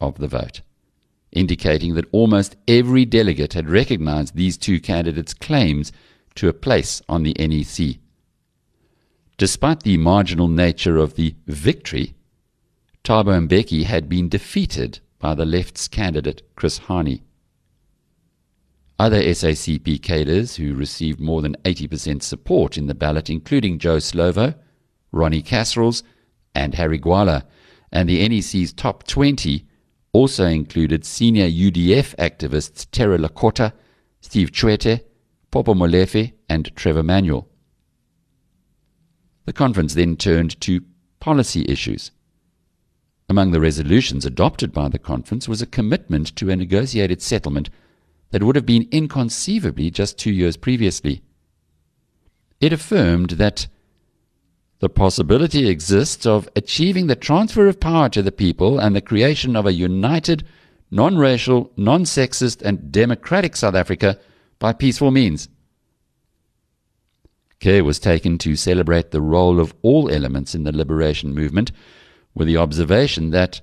of 0.00 0.18
the 0.18 0.28
vote, 0.28 0.60
indicating 1.32 1.94
that 1.94 2.08
almost 2.12 2.56
every 2.66 3.04
delegate 3.04 3.54
had 3.54 3.70
recognized 3.70 4.34
these 4.34 4.58
two 4.58 4.80
candidates' 4.80 5.34
claims 5.34 5.92
to 6.34 6.48
a 6.48 6.52
place 6.52 7.00
on 7.08 7.22
the 7.22 7.34
NEC. 7.38 7.98
Despite 9.36 9.84
the 9.84 9.96
marginal 9.98 10.48
nature 10.48 10.98
of 10.98 11.14
the 11.14 11.34
victory, 11.46 12.14
Thabo 13.04 13.48
Mbeki 13.48 13.84
had 13.84 14.08
been 14.08 14.28
defeated 14.28 15.00
by 15.18 15.34
the 15.34 15.44
left's 15.44 15.88
candidate 15.88 16.42
Chris 16.56 16.80
Hani. 16.80 17.22
Other 18.98 19.22
SACP 19.22 20.02
cadres 20.02 20.56
who 20.56 20.74
received 20.74 21.20
more 21.20 21.40
than 21.40 21.56
80% 21.64 22.22
support 22.22 22.76
in 22.76 22.86
the 22.86 22.94
ballot, 22.94 23.30
including 23.30 23.78
Joe 23.78 23.98
Slovo, 23.98 24.54
Ronnie 25.12 25.42
Kasrils, 25.42 26.02
and 26.54 26.74
Harry 26.74 26.98
Gwala, 26.98 27.44
and 27.92 28.08
the 28.08 28.28
NEC's 28.28 28.72
top 28.72 29.06
20 29.06 29.64
also 30.12 30.46
included 30.46 31.04
senior 31.04 31.46
UDF 31.46 32.16
activists 32.16 32.86
Terror 32.90 33.18
Lekota, 33.18 33.72
Steve 34.20 34.50
Tshwete, 34.50 35.02
Popo 35.50 35.74
Molefe, 35.74 36.32
and 36.48 36.74
Trevor 36.74 37.02
Manuel. 37.02 37.48
The 39.44 39.52
conference 39.52 39.94
then 39.94 40.16
turned 40.16 40.60
to 40.62 40.82
policy 41.20 41.64
issues. 41.68 42.10
Among 43.28 43.50
the 43.50 43.60
resolutions 43.60 44.24
adopted 44.24 44.72
by 44.72 44.88
the 44.88 44.98
conference 44.98 45.48
was 45.48 45.60
a 45.60 45.66
commitment 45.66 46.34
to 46.36 46.48
a 46.48 46.56
negotiated 46.56 47.20
settlement 47.20 47.68
that 48.30 48.42
would 48.42 48.56
have 48.56 48.66
been 48.66 48.88
inconceivably 48.90 49.90
just 49.90 50.18
two 50.18 50.32
years 50.32 50.56
previously. 50.56 51.22
It 52.60 52.72
affirmed 52.72 53.30
that 53.32 53.68
the 54.80 54.88
possibility 54.88 55.68
exists 55.68 56.24
of 56.24 56.48
achieving 56.56 57.06
the 57.06 57.16
transfer 57.16 57.66
of 57.66 57.80
power 57.80 58.08
to 58.10 58.22
the 58.22 58.32
people 58.32 58.78
and 58.78 58.94
the 58.94 59.00
creation 59.00 59.56
of 59.56 59.66
a 59.66 59.72
united, 59.72 60.44
non 60.90 61.16
racial, 61.18 61.70
non 61.76 62.04
sexist, 62.04 62.62
and 62.62 62.90
democratic 62.92 63.56
South 63.56 63.74
Africa 63.74 64.18
by 64.58 64.72
peaceful 64.72 65.10
means. 65.10 65.48
Care 67.60 67.84
was 67.84 67.98
taken 67.98 68.38
to 68.38 68.54
celebrate 68.54 69.10
the 69.10 69.20
role 69.20 69.58
of 69.58 69.74
all 69.82 70.08
elements 70.08 70.54
in 70.54 70.62
the 70.62 70.72
liberation 70.72 71.34
movement, 71.34 71.72
with 72.34 72.46
the 72.46 72.56
observation 72.56 73.30
that 73.30 73.60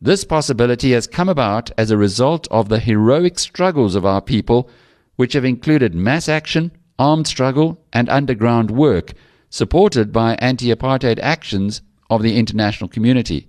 this 0.00 0.24
possibility 0.24 0.92
has 0.92 1.06
come 1.06 1.28
about 1.28 1.70
as 1.78 1.90
a 1.90 1.96
result 1.96 2.48
of 2.50 2.68
the 2.68 2.80
heroic 2.80 3.38
struggles 3.38 3.94
of 3.94 4.04
our 4.04 4.20
people, 4.20 4.68
which 5.16 5.34
have 5.34 5.44
included 5.44 5.94
mass 5.94 6.28
action, 6.28 6.72
armed 6.98 7.26
struggle, 7.26 7.84
and 7.92 8.08
underground 8.08 8.70
work, 8.70 9.12
supported 9.48 10.12
by 10.12 10.34
anti 10.36 10.74
apartheid 10.74 11.20
actions 11.20 11.82
of 12.10 12.22
the 12.22 12.36
international 12.36 12.88
community. 12.88 13.48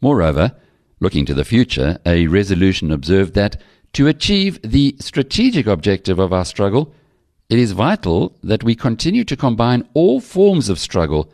Moreover, 0.00 0.54
looking 1.00 1.26
to 1.26 1.34
the 1.34 1.44
future, 1.44 1.98
a 2.06 2.26
resolution 2.28 2.92
observed 2.92 3.34
that 3.34 3.60
to 3.94 4.06
achieve 4.06 4.60
the 4.62 4.94
strategic 5.00 5.66
objective 5.66 6.18
of 6.18 6.32
our 6.32 6.44
struggle, 6.44 6.94
it 7.48 7.58
is 7.58 7.72
vital 7.72 8.36
that 8.42 8.62
we 8.62 8.74
continue 8.74 9.24
to 9.24 9.36
combine 9.36 9.88
all 9.94 10.20
forms 10.20 10.68
of 10.68 10.78
struggle, 10.78 11.32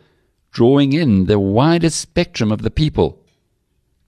drawing 0.55 0.93
in 0.93 1.25
the 1.25 1.37
widest 1.37 1.99
spectrum 1.99 2.49
of 2.49 2.61
the 2.61 2.71
people. 2.71 3.21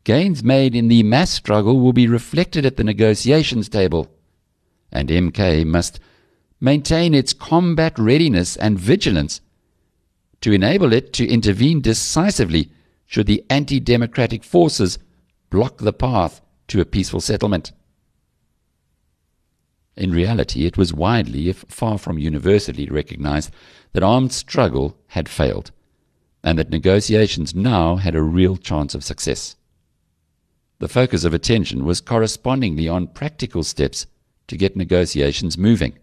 Gains 0.05 0.41
made 0.45 0.73
in 0.73 0.87
the 0.87 1.03
mass 1.03 1.29
struggle 1.29 1.81
will 1.81 1.91
be 1.91 2.07
reflected 2.07 2.65
at 2.65 2.77
the 2.77 2.85
negotiations 2.85 3.67
table, 3.67 4.09
and 4.89 5.09
MK 5.09 5.65
must 5.65 5.99
maintain 6.61 7.13
its 7.13 7.33
combat 7.33 7.99
readiness 7.99 8.55
and 8.55 8.79
vigilance 8.79 9.41
to 10.39 10.53
enable 10.53 10.93
it 10.93 11.11
to 11.11 11.27
intervene 11.27 11.81
decisively 11.81 12.71
should 13.05 13.27
the 13.27 13.43
anti 13.49 13.81
democratic 13.81 14.41
forces 14.41 14.99
block 15.49 15.79
the 15.79 15.91
path 15.91 16.39
to 16.69 16.79
a 16.79 16.85
peaceful 16.85 17.19
settlement. 17.19 17.73
In 19.97 20.11
reality, 20.11 20.65
it 20.65 20.77
was 20.77 20.93
widely, 20.93 21.49
if 21.49 21.65
far 21.67 21.97
from 21.97 22.17
universally, 22.17 22.87
recognized 22.87 23.51
that 23.91 24.03
armed 24.03 24.31
struggle 24.31 24.95
had 25.07 25.27
failed, 25.27 25.71
and 26.43 26.57
that 26.57 26.69
negotiations 26.69 27.55
now 27.55 27.95
had 27.95 28.15
a 28.15 28.21
real 28.21 28.57
chance 28.57 28.95
of 28.95 29.03
success. 29.03 29.55
The 30.79 30.87
focus 30.87 31.23
of 31.23 31.33
attention 31.33 31.85
was 31.85 32.01
correspondingly 32.01 32.87
on 32.87 33.07
practical 33.07 33.63
steps 33.63 34.05
to 34.47 34.57
get 34.57 34.75
negotiations 34.75 35.57
moving. 35.57 35.97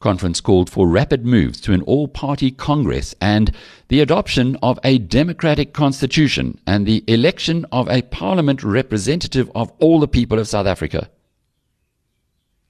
Conference 0.00 0.40
called 0.40 0.68
for 0.68 0.88
rapid 0.88 1.24
moves 1.24 1.60
to 1.60 1.72
an 1.72 1.82
all 1.82 2.08
party 2.08 2.50
Congress 2.50 3.14
and 3.20 3.54
the 3.86 4.00
adoption 4.00 4.56
of 4.60 4.80
a 4.82 4.98
democratic 4.98 5.72
constitution 5.72 6.58
and 6.66 6.86
the 6.86 7.04
election 7.06 7.64
of 7.70 7.88
a 7.88 8.02
parliament 8.02 8.64
representative 8.64 9.48
of 9.54 9.72
all 9.78 10.00
the 10.00 10.08
people 10.08 10.40
of 10.40 10.48
South 10.48 10.66
Africa. 10.66 11.08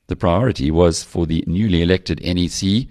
The 0.08 0.16
priority 0.16 0.70
was 0.70 1.02
for 1.02 1.26
the 1.26 1.42
newly 1.46 1.80
elected 1.80 2.20
NEC 2.22 2.86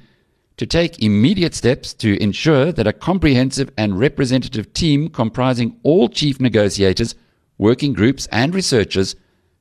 to 0.61 0.67
take 0.67 1.01
immediate 1.01 1.55
steps 1.55 1.91
to 1.91 2.21
ensure 2.21 2.71
that 2.71 2.85
a 2.85 2.93
comprehensive 2.93 3.71
and 3.79 3.97
representative 3.97 4.71
team 4.73 5.09
comprising 5.09 5.75
all 5.81 6.07
chief 6.07 6.39
negotiators, 6.39 7.15
working 7.57 7.93
groups, 7.93 8.27
and 8.31 8.53
researchers, 8.53 9.15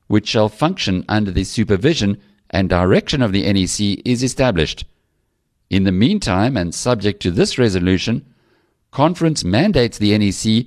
which 0.09 0.29
shall 0.29 0.51
function 0.51 1.03
under 1.09 1.31
the 1.31 1.43
supervision 1.43 2.21
and 2.51 2.69
direction 2.69 3.23
of 3.23 3.33
the 3.33 3.51
NEC, 3.51 4.03
is 4.05 4.23
established. 4.23 4.85
In 5.71 5.85
the 5.85 5.91
meantime, 5.91 6.55
and 6.55 6.75
subject 6.75 7.23
to 7.23 7.31
this 7.31 7.57
resolution, 7.57 8.27
Conference 8.91 9.43
mandates 9.43 9.97
the 9.97 10.19
NEC 10.19 10.67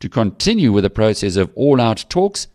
to 0.00 0.08
continue 0.08 0.72
with 0.72 0.82
the 0.82 0.90
process 0.90 1.36
of 1.36 1.52
all 1.54 1.80
out 1.80 2.04
talks 2.08 2.48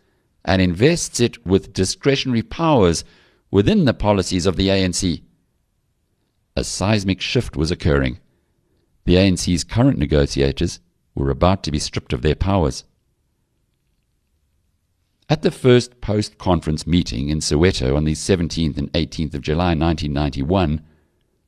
and 0.44 0.60
invests 0.60 1.20
it 1.20 1.46
with 1.46 1.72
discretionary 1.72 2.42
powers 2.42 3.02
within 3.50 3.86
the 3.86 3.94
policies 3.94 4.44
of 4.44 4.56
the 4.56 4.68
ANC. 4.68 5.22
A 6.56 6.62
seismic 6.62 7.20
shift 7.20 7.56
was 7.56 7.72
occurring. 7.72 8.20
The 9.06 9.16
ANC's 9.16 9.64
current 9.64 9.98
negotiators 9.98 10.78
were 11.14 11.30
about 11.30 11.64
to 11.64 11.72
be 11.72 11.80
stripped 11.80 12.12
of 12.12 12.22
their 12.22 12.36
powers. 12.36 12.84
At 15.28 15.42
the 15.42 15.50
first 15.50 16.00
post 16.00 16.38
conference 16.38 16.86
meeting 16.86 17.28
in 17.28 17.40
Soweto 17.40 17.96
on 17.96 18.04
the 18.04 18.12
17th 18.12 18.76
and 18.78 18.92
18th 18.92 19.34
of 19.34 19.40
July 19.40 19.74
1991, 19.74 20.80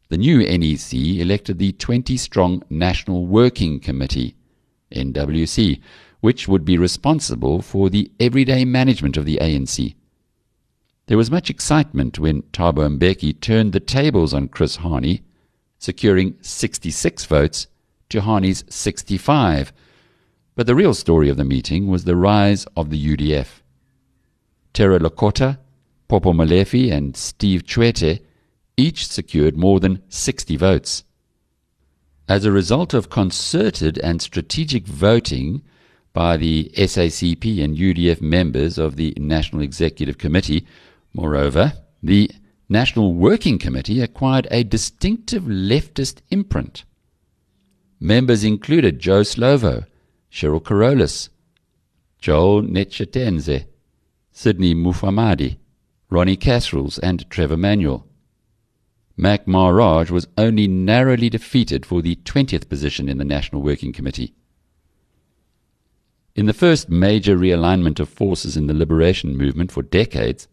the 0.08 0.16
new 0.16 0.38
NEC 0.38 0.94
elected 1.20 1.58
the 1.58 1.72
20 1.72 2.16
strong 2.16 2.62
National 2.68 3.26
Working 3.26 3.78
Committee, 3.78 4.34
NWC, 4.92 5.80
which 6.20 6.48
would 6.48 6.64
be 6.64 6.78
responsible 6.78 7.62
for 7.62 7.90
the 7.90 8.10
everyday 8.18 8.64
management 8.64 9.16
of 9.16 9.24
the 9.24 9.38
ANC. 9.40 9.94
There 11.06 11.16
was 11.16 11.30
much 11.30 11.50
excitement 11.50 12.18
when 12.18 12.42
Thabo 12.52 12.98
Mbeki 12.98 13.40
turned 13.40 13.72
the 13.72 13.78
tables 13.78 14.34
on 14.34 14.48
Chris 14.48 14.78
Hani, 14.78 15.22
securing 15.78 16.36
66 16.40 17.24
votes 17.26 17.68
to 18.08 18.22
Hani's 18.22 18.64
65. 18.68 19.72
But 20.56 20.66
the 20.66 20.74
real 20.74 20.94
story 20.94 21.28
of 21.28 21.36
the 21.36 21.44
meeting 21.44 21.86
was 21.86 22.04
the 22.04 22.16
rise 22.16 22.66
of 22.76 22.90
the 22.90 23.16
UDF. 23.16 23.60
Terror 24.72 24.98
Lekota, 24.98 25.58
Popo 26.08 26.32
Molefe, 26.32 26.90
and 26.90 27.16
Steve 27.16 27.62
Tshwete 27.64 28.20
each 28.76 29.06
secured 29.06 29.56
more 29.56 29.78
than 29.78 30.02
60 30.08 30.56
votes. 30.56 31.04
As 32.28 32.44
a 32.44 32.50
result 32.50 32.92
of 32.92 33.10
concerted 33.10 33.96
and 33.98 34.20
strategic 34.20 34.88
voting 34.88 35.62
by 36.12 36.36
the 36.36 36.72
SACP 36.76 37.62
and 37.62 37.76
UDF 37.76 38.20
members 38.20 38.76
of 38.76 38.96
the 38.96 39.14
National 39.16 39.62
Executive 39.62 40.18
Committee, 40.18 40.66
Moreover, 41.16 41.72
the 42.02 42.31
National 42.68 43.14
Working 43.14 43.59
Committee 43.59 44.02
acquired 44.02 44.46
a 44.50 44.62
distinctive 44.62 45.44
leftist 45.44 46.20
imprint. 46.29 46.85
Members 47.98 48.44
included 48.44 48.98
Joe 48.98 49.22
Slovo, 49.22 49.87
Cheryl 50.31 50.62
Carolus, 50.62 51.31
Joel 52.18 52.64
Netshitenzhe, 52.64 53.64
Sydney 54.31 54.74
Mufamadi, 54.74 55.57
Ronnie 56.11 56.37
Kasrils, 56.37 56.98
and 57.02 57.29
Trevor 57.31 57.57
Manuel. 57.57 58.07
Mac 59.16 59.48
Maharaj 59.48 60.11
was 60.11 60.29
only 60.37 60.68
narrowly 60.68 61.31
defeated 61.31 61.87
for 61.87 62.02
the 62.02 62.16
20th 62.16 62.68
position 62.68 63.09
in 63.09 63.16
the 63.16 63.24
National 63.24 63.62
Working 63.62 63.94
Committee. 63.94 64.35
In 66.35 66.44
the 66.44 66.52
first 66.52 66.90
major 66.90 67.38
realignment 67.38 68.00
of 68.00 68.11
forces 68.11 68.59
in 68.59 68.66
the 68.66 68.74
liberation 68.74 69.35
movement 69.35 69.72
for 69.72 69.81
decades, 69.81 70.46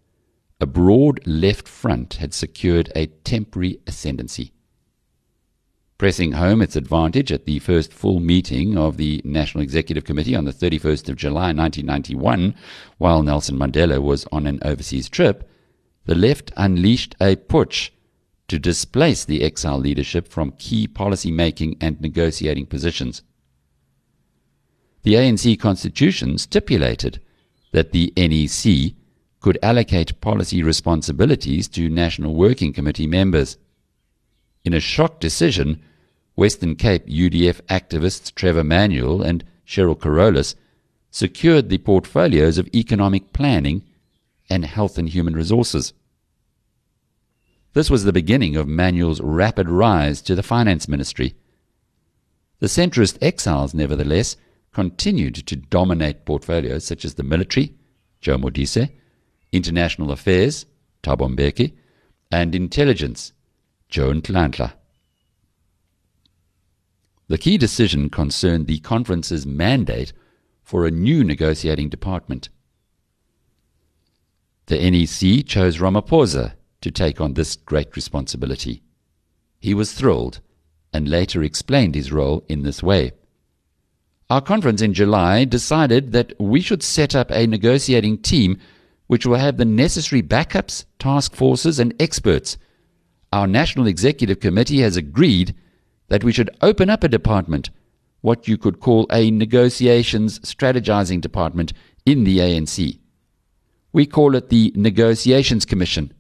a 0.60 0.66
broad 0.66 1.20
left 1.26 1.68
front 1.68 2.16
had 2.16 2.34
secured 2.34 2.92
a 2.96 3.08
temporary 3.08 3.80
ascendancy. 3.88 4.52
Pressing 5.98 6.34
home 6.34 6.62
its 6.62 6.76
advantage 6.76 7.32
at 7.32 7.46
the 7.46 7.60
first 7.60 7.94
full 7.94 8.20
meeting 8.20 8.78
of 8.78 8.98
the 8.98 9.22
National 9.24 9.64
Executive 9.64 10.04
Committee 10.04 10.36
on 10.36 10.46
the 10.46 10.52
31st 10.52 11.10
of 11.10 11.16
July 11.16 11.54
1991, 11.54 12.56
while 12.98 13.24
Nelson 13.24 13.58
Mandela 13.58 14.02
was 14.02 14.26
on 14.32 14.48
an 14.48 14.60
overseas 14.64 15.08
trip, 15.08 15.50
the 16.06 16.16
left 16.16 16.52
unleashed 16.58 17.16
a 17.22 17.36
putsch 17.36 17.92
to 18.48 18.60
displace 18.60 19.24
the 19.24 19.44
exile 19.44 19.78
leadership 19.78 20.28
from 20.28 20.52
key 20.52 20.88
policy 20.88 21.32
making 21.32 21.78
and 21.80 22.00
negotiating 22.02 22.66
positions. 22.66 23.22
The 25.04 25.14
ANC 25.16 25.60
constitution 25.60 26.38
stipulated 26.38 27.22
that 27.72 27.92
the 27.92 28.14
NEC 28.16 28.94
could 29.44 29.60
allocate 29.62 30.22
policy 30.22 30.64
responsibilities 30.64 31.68
to 31.68 31.90
National 31.90 32.34
Working 32.34 32.72
Committee 32.72 33.08
members. 33.08 33.58
In 34.64 34.74
a 34.74 34.80
shock 34.80 35.20
decision, 35.20 35.84
Western 36.36 36.78
Cape 36.78 37.06
UDF 37.08 37.62
activists 37.64 38.34
Trevor 38.34 38.64
Manuel 38.64 39.22
and 39.22 39.44
Cheryl 39.68 40.00
Carolus 40.00 40.56
secured 41.12 41.68
the 41.68 41.78
portfolios 41.78 42.58
of 42.58 42.70
economic 42.74 43.34
planning 43.34 43.84
and 44.50 44.64
health 44.64 44.98
and 44.98 45.10
human 45.10 45.36
resources. 45.36 45.92
This 47.74 47.90
was 47.90 48.06
the 48.06 48.14
beginning 48.14 48.56
of 48.56 48.70
Manuel's 48.70 49.20
rapid 49.20 49.68
rise 49.68 50.22
to 50.22 50.36
the 50.36 50.44
finance 50.44 50.88
ministry. 50.88 51.36
The 52.60 52.68
centrist 52.68 53.18
exiles, 53.22 53.74
nevertheless, 53.74 54.38
continued 54.72 55.36
to 55.36 55.58
dominate 55.58 56.24
portfolios 56.24 56.86
such 56.86 57.04
as 57.04 57.16
the 57.16 57.24
military, 57.24 57.74
Joe 58.22 58.38
Modise, 58.38 58.90
international 59.54 60.12
affairs, 60.12 60.66
Thabo 61.04 61.34
Mbeki, 61.34 61.74
and 62.32 62.54
intelligence, 62.54 63.32
Joe 63.88 64.12
Nhlanhla. 64.12 64.74
The 67.28 67.38
key 67.38 67.58
decision 67.58 68.10
concerned 68.10 68.68
the 68.68 68.80
conference's 68.80 69.46
mandate 69.46 70.12
for 70.62 70.86
a 70.86 70.92
new 70.92 71.24
negotiating 71.24 71.90
department. 71.90 72.50
The 74.66 74.78
NEC 74.78 75.46
chose 75.46 75.78
Ramaphosa 75.78 76.54
to 76.82 76.92
take 76.92 77.22
on 77.22 77.34
this 77.34 77.56
great 77.56 77.96
responsibility. 77.96 78.82
He 79.60 79.74
was 79.74 79.94
thrilled 79.94 80.42
and 80.92 81.08
later 81.08 81.44
explained 81.44 81.96
his 81.96 82.12
role 82.12 82.44
in 82.48 82.64
this 82.64 82.84
way. 82.84 83.12
Our 84.30 84.42
conference 84.42 84.82
in 84.82 84.94
July 84.94 85.46
decided 85.46 86.12
that 86.12 86.34
we 86.40 86.62
should 86.62 86.82
set 86.82 87.16
up 87.16 87.30
a 87.32 87.46
negotiating 87.46 88.20
team 88.20 88.58
which 89.14 89.28
will 89.28 89.36
have 89.36 89.58
the 89.58 89.64
necessary 89.64 90.24
backups, 90.24 90.86
task 90.98 91.36
forces, 91.36 91.78
and 91.78 91.94
experts. 92.02 92.58
Our 93.32 93.46
National 93.46 93.86
Executive 93.86 94.40
Committee 94.40 94.82
has 94.82 94.98
agreed 94.98 95.54
that 96.08 96.24
we 96.24 96.32
should 96.32 96.50
open 96.64 96.90
up 96.90 97.04
a 97.04 97.08
department, 97.08 97.70
what 98.22 98.48
you 98.48 98.58
could 98.58 98.80
call 98.80 99.06
a 99.12 99.30
negotiations 99.30 100.40
strategizing 100.40 101.22
department, 101.22 101.74
in 102.08 102.24
the 102.24 102.40
ANC. 102.40 102.98
We 103.92 104.08
call 104.08 104.34
it 104.34 104.50
the 104.50 104.74
Negotiations 104.76 105.64
Commission. 105.64 106.12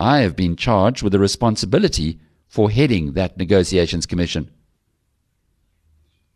I 0.00 0.20
have 0.20 0.36
been 0.36 0.56
charged 0.56 1.02
with 1.02 1.12
the 1.12 1.18
responsibility 1.18 2.18
for 2.48 2.70
heading 2.70 3.12
that 3.12 3.36
Negotiations 3.36 4.06
Commission. 4.06 4.50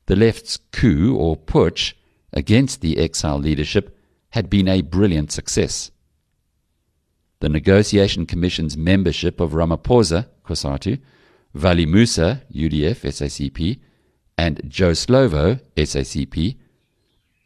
The 0.05 0.16
left's 0.16 0.59
coup 0.73 1.16
or 1.16 1.38
putsch 1.38 1.95
against 2.35 2.83
the 2.83 2.99
exile 2.99 3.38
leadership 3.38 3.97
had 4.31 4.49
been 4.49 4.69
a 4.69 4.83
brilliant 4.83 5.33
success. 5.33 5.90
The 7.40 7.49
Negotiation 7.49 8.27
Commission's 8.27 8.77
membership 8.77 9.40
of 9.40 9.53
Ramaphosa, 9.53 10.27
COSATU, 10.45 11.01
Valli 11.55 11.87
Moosa, 11.87 12.43
UDF, 12.53 13.01
SACP, 13.03 13.81
and 14.38 14.61
Joe 14.69 14.93
Slovo, 14.93 15.61
SACP, 15.77 16.57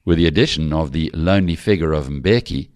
with 0.04 0.18
the 0.18 0.26
addition 0.26 0.72
of 0.72 0.92
the 0.92 1.10
lonely 1.14 1.56
figure 1.56 1.92
of 1.92 2.08
Mbeki, 2.08 2.68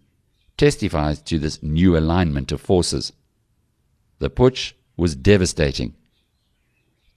testifies 0.57 1.21
to 1.23 1.38
this 1.38 1.62
new 1.62 1.97
alignment 1.97 2.51
of 2.51 2.61
forces. 2.61 3.12
The 4.18 4.31
putsch 4.31 4.73
was 4.97 5.14
devastating. 5.14 5.94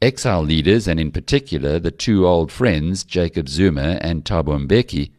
Exile 0.02 0.44
leaders, 0.44 0.88
and 0.88 1.00
in 1.00 1.12
particular 1.12 1.80
the 1.80 1.92
two 1.92 2.28
old 2.28 2.52
friends, 2.52 3.04
Jacob 3.04 3.48
Zuma 3.48 4.00
and 4.02 4.26
Thabo 4.26 4.68
Mbeki, 4.68 5.12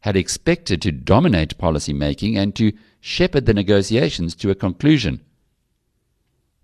had 0.00 0.16
expected 0.16 0.80
to 0.82 0.92
dominate 0.92 1.58
policy 1.58 1.92
making 1.92 2.36
and 2.36 2.54
to 2.56 2.72
shepherd 3.00 3.46
the 3.46 3.54
negotiations 3.54 4.34
to 4.34 4.50
a 4.50 4.54
conclusion. 4.54 5.20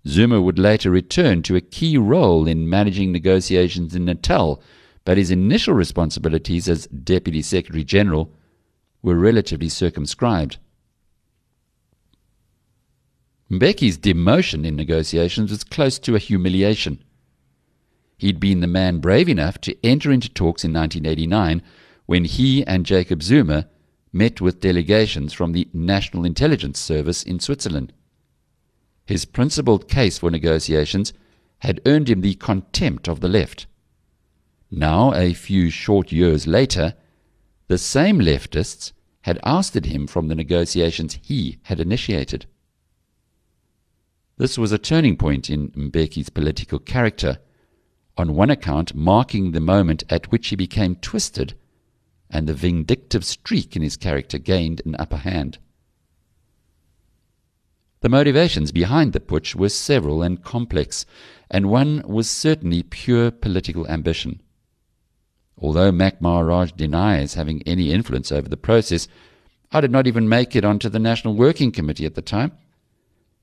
Zuma 0.07 0.41
would 0.41 0.57
later 0.57 0.89
return 0.89 1.43
to 1.43 1.55
a 1.55 1.61
key 1.61 1.97
role 1.97 2.47
in 2.47 2.69
managing 2.69 3.11
negotiations 3.11 3.93
in 3.93 4.05
Natal, 4.05 4.61
but 5.03 5.17
his 5.17 5.31
initial 5.31 5.73
responsibilities 5.73 6.67
as 6.67 6.87
Deputy 6.87 7.41
Secretary 7.41 7.83
General 7.83 8.31
were 9.01 9.15
relatively 9.15 9.69
circumscribed. 9.69 10.57
Mbeki's 13.51 13.97
demotion 13.97 14.65
in 14.65 14.75
negotiations 14.75 15.51
was 15.51 15.63
close 15.63 15.99
to 15.99 16.15
a 16.15 16.19
humiliation. 16.19 17.03
He'd 18.17 18.39
been 18.39 18.61
the 18.61 18.67
man 18.67 18.99
brave 18.99 19.29
enough 19.29 19.61
to 19.61 19.85
enter 19.85 20.11
into 20.11 20.27
talks 20.27 20.65
in 20.65 20.73
1989 20.73 21.61
when 22.07 22.25
he 22.25 22.65
and 22.65 22.85
Jacob 22.85 23.21
Zuma 23.21 23.67
met 24.11 24.41
with 24.41 24.61
delegations 24.61 25.33
from 25.33 25.51
the 25.51 25.67
National 25.73 26.25
Intelligence 26.25 26.79
Service 26.79 27.21
in 27.21 27.39
Switzerland. 27.39 27.93
His 29.05 29.25
principled 29.25 29.87
case 29.87 30.17
for 30.17 30.31
negotiations 30.31 31.13
had 31.59 31.81
earned 31.85 32.09
him 32.09 32.21
the 32.21 32.35
contempt 32.35 33.07
of 33.07 33.19
the 33.19 33.27
left. 33.27 33.67
Now, 34.71 35.13
a 35.13 35.33
few 35.33 35.69
short 35.69 36.11
years 36.11 36.47
later, 36.47 36.95
the 37.67 37.77
same 37.77 38.19
leftists 38.19 38.93
had 39.21 39.39
ousted 39.43 39.87
him 39.87 40.07
from 40.07 40.29
the 40.29 40.35
negotiations 40.35 41.19
he 41.21 41.59
had 41.63 41.79
initiated. 41.79 42.45
This 44.37 44.57
was 44.57 44.71
a 44.71 44.77
turning 44.77 45.17
point 45.17 45.49
in 45.49 45.71
Mbeki's 45.71 46.29
political 46.29 46.79
character, 46.79 47.39
on 48.17 48.33
one 48.33 48.49
account 48.49 48.95
marking 48.95 49.51
the 49.51 49.59
moment 49.59 50.03
at 50.09 50.31
which 50.31 50.47
he 50.47 50.55
became 50.55 50.95
twisted 50.95 51.53
and 52.29 52.47
the 52.47 52.53
vindictive 52.53 53.23
streak 53.23 53.75
in 53.75 53.81
his 53.81 53.97
character 53.97 54.37
gained 54.37 54.81
an 54.85 54.95
upper 54.99 55.17
hand. 55.17 55.57
The 58.01 58.09
motivations 58.09 58.71
behind 58.71 59.13
the 59.13 59.19
putsch 59.19 59.55
were 59.55 59.69
several 59.69 60.21
and 60.21 60.43
complex, 60.43 61.05
and 61.49 61.69
one 61.69 62.03
was 62.05 62.29
certainly 62.29 62.83
pure 62.83 63.31
political 63.31 63.87
ambition. 63.87 64.41
Although 65.57 65.91
Mac 65.91 66.21
Maharaj 66.21 66.73
denies 66.73 67.33
having 67.33 67.63
any 67.63 67.91
influence 67.91 68.31
over 68.31 68.47
the 68.47 68.57
process, 68.57 69.07
I 69.71 69.81
did 69.81 69.91
not 69.91 70.07
even 70.07 70.29
make 70.29 70.55
it 70.55 70.63
onto 70.63 70.89
the 70.89 70.99
National 70.99 71.35
Working 71.35 71.71
Committee 71.71 72.05
at 72.05 72.15
the 72.15 72.21
time, 72.21 72.51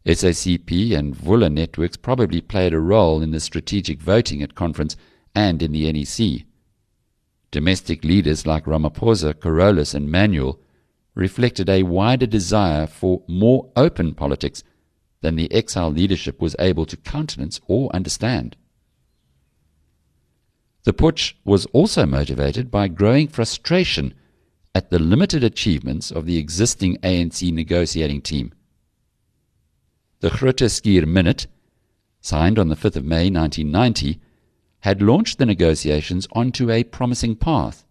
SACP 0.07 0.95
and 0.95 1.17
Vula 1.17 1.51
networks 1.51 1.97
probably 1.97 2.43
played 2.43 2.75
a 2.75 2.79
role 2.79 3.23
in 3.23 3.31
the 3.31 3.41
strategic 3.41 4.03
voting 4.03 4.43
at 4.43 4.55
conference 4.55 4.97
and 5.35 5.63
in 5.63 5.73
the 5.73 5.91
NEC. 5.91 6.45
Domestic 7.55 8.03
leaders 8.03 8.49
like 8.49 8.65
Ramaphosa, 8.65 9.33
Carolus, 9.33 9.95
and 9.95 10.11
Manuel 10.11 10.59
reflected 11.15 11.69
a 11.69 11.85
wider 11.85 12.27
desire 12.27 12.89
for 12.89 13.23
more 13.29 13.71
open 13.77 14.13
politics 14.13 14.65
than 15.21 15.37
the 15.37 15.53
exile 15.53 15.93
leadership 15.93 16.41
was 16.41 16.57
able 16.59 16.85
to 16.85 16.97
countenance 16.97 17.61
or 17.69 17.95
understand. 17.95 18.57
The 20.83 20.93
putsch 20.93 21.35
was 21.45 21.67
also 21.67 22.05
motivated 22.05 22.73
by 22.73 22.89
growing 22.89 23.29
frustration 23.29 24.15
at 24.75 24.91
the 24.91 24.99
limited 24.99 25.45
achievements 25.45 26.11
of 26.11 26.27
the 26.27 26.39
existing 26.39 26.97
ANC 27.05 27.53
negotiating 27.53 28.23
team. 28.23 28.53
The 30.19 30.31
Groote 30.31 31.07
Minute, 31.07 31.47
signed 32.21 32.59
on 32.59 32.67
the 32.67 32.75
5th 32.75 32.97
of 32.97 33.05
May 33.05 33.31
1990, 33.31 34.19
had 34.85 35.01
launched 35.01 35.39
the 35.39 35.47
negotiations 35.47 36.29
onto 36.33 36.71
a 36.71 36.85
promising 36.85 37.35
path. 37.35 37.87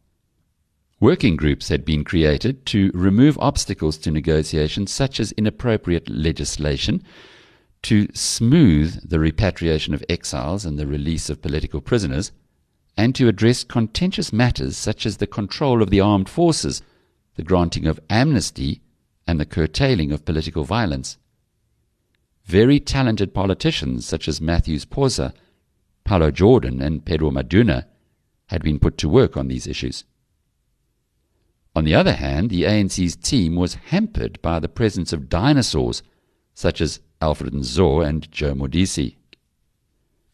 Working 0.99 1.36
groups 1.36 1.69
had 1.69 1.84
been 1.84 2.03
created 2.03 2.67
to 2.67 2.91
remove 2.93 3.36
obstacles 3.39 3.97
to 3.97 4.12
negotiations 4.12 4.91
such 4.91 5.19
as 5.19 5.32
inappropriate 5.32 6.08
legislation, 6.08 7.01
to 7.82 8.08
smooth 8.13 9.10
the 9.10 9.19
repatriation 9.19 9.95
of 9.95 10.06
exiles 10.08 10.65
and 10.65 10.77
the 10.77 10.86
release 10.86 11.32
of 11.32 11.41
political 11.41 11.82
prisoners, 11.82 12.32
and 12.95 13.15
to 13.15 13.27
address 13.27 13.63
contentious 13.63 14.32
matters 14.32 14.77
such 14.77 15.08
as 15.08 15.17
the 15.17 15.25
control 15.25 15.82
of 15.82 15.89
the 15.89 15.99
armed 15.99 16.29
forces, 16.29 16.84
the 17.38 17.43
granting 17.43 17.88
of 17.88 17.99
amnesty, 18.08 18.82
and 19.25 19.39
the 19.39 19.47
curtailing 19.47 20.12
of 20.12 20.25
political 20.25 20.63
violence. 20.63 21.17
Very 22.45 22.79
talented 22.79 23.34
politicians 23.34 24.06
such 24.06 24.27
as 24.27 24.39
Matthews 24.39 24.86
Phosa, 24.86 25.34
Pallo 26.03 26.31
Jordan, 26.31 26.81
and 26.81 27.05
Pedro 27.05 27.31
Maduna 27.31 27.85
had 28.47 28.61
been 28.63 28.79
put 28.79 28.97
to 28.99 29.09
work 29.09 29.37
on 29.37 29.47
these 29.47 29.67
issues. 29.67 30.03
On 31.75 31.85
the 31.85 31.95
other 31.95 32.13
hand, 32.13 32.49
the 32.49 32.63
ANC's 32.63 33.15
team 33.15 33.55
was 33.55 33.75
hampered 33.75 34.41
by 34.41 34.59
the 34.59 34.69
presence 34.69 35.11
of 35.11 35.29
dinosaurs 35.29 36.03
such 36.53 36.81
as 36.81 36.99
Alfred 37.19 37.53
Nzo 37.53 38.05
and 38.05 38.31
Joe 38.31 38.53
Modise. 38.53 39.15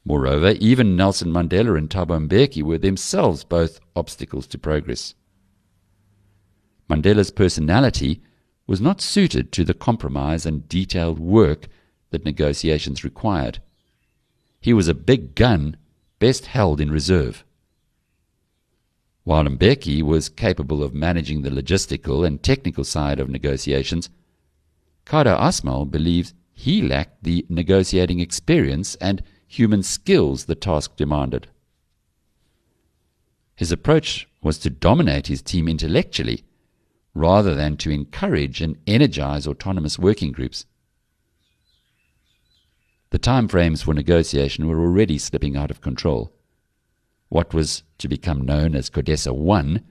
Moreover, 0.03 0.51
even 0.60 0.95
Nelson 0.95 1.32
Mandela 1.32 1.78
and 1.78 1.89
Thabo 1.89 2.28
Mbeki 2.28 2.63
were 2.63 2.78
themselves 2.78 3.43
both 3.43 3.80
obstacles 3.95 4.47
to 4.47 4.57
progress. 4.57 5.13
Mandela's 6.89 7.32
personality 7.32 8.22
was 8.65 8.82
not 8.82 9.01
suited 9.01 9.51
to 9.51 9.63
the 9.63 9.74
compromise 9.74 10.45
and 10.45 10.67
detailed 10.67 11.20
work 11.20 11.67
that 12.09 12.26
negotiations 12.26 13.03
required. 13.03 13.61
He 14.62 14.74
was 14.74 14.88
a 14.88 14.93
big 14.93 15.36
gun, 15.36 15.78
best 16.20 16.47
held 16.47 16.82
in 16.82 16.91
reserve. 16.91 17.43
While 19.24 19.45
Mbeki 19.45 20.01
was 20.01 20.28
capable 20.28 20.84
of 20.84 20.93
managing 20.93 21.41
the 21.41 21.49
logistical 21.49 22.26
and 22.26 22.41
technical 22.41 22.84
side 22.84 23.20
of 23.20 23.30
negotiations, 23.30 24.10
Kader 25.05 25.36
Asmal 25.36 25.89
believes 25.89 26.34
he 26.51 26.82
lacked 26.82 27.24
the 27.24 27.45
negotiating 27.47 28.20
experience 28.20 28.95
and 28.95 29.24
human 29.47 29.82
skills 29.82 30.45
the 30.45 30.55
task 30.55 30.95
demanded. 30.95 31.47
His 33.55 33.72
approach 33.72 34.28
was 34.41 34.57
to 34.60 34.70
dominate 34.70 35.28
his 35.28 35.41
team 35.41 35.68
intellectually 35.68 36.43
rather 37.14 37.55
than 37.55 37.78
to 37.78 37.91
encourage 37.91 38.62
and 38.62 38.78
energize 38.88 39.47
autonomous 39.47 39.97
working 39.99 40.32
groups. 40.32 40.66
The 43.12 43.20
timeframes 43.20 43.84
for 43.84 43.93
negotiation 43.93 44.68
were 44.68 44.80
already 44.80 45.18
slipping 45.18 45.57
out 45.57 45.72
of 45.72 45.82
control. 45.82 46.32
What 47.30 47.53
was 47.55 47.84
to 47.97 48.07
become 48.07 48.45
known 48.45 48.76
as 48.76 48.89
CODESA 48.89 49.34
1, 49.34 49.84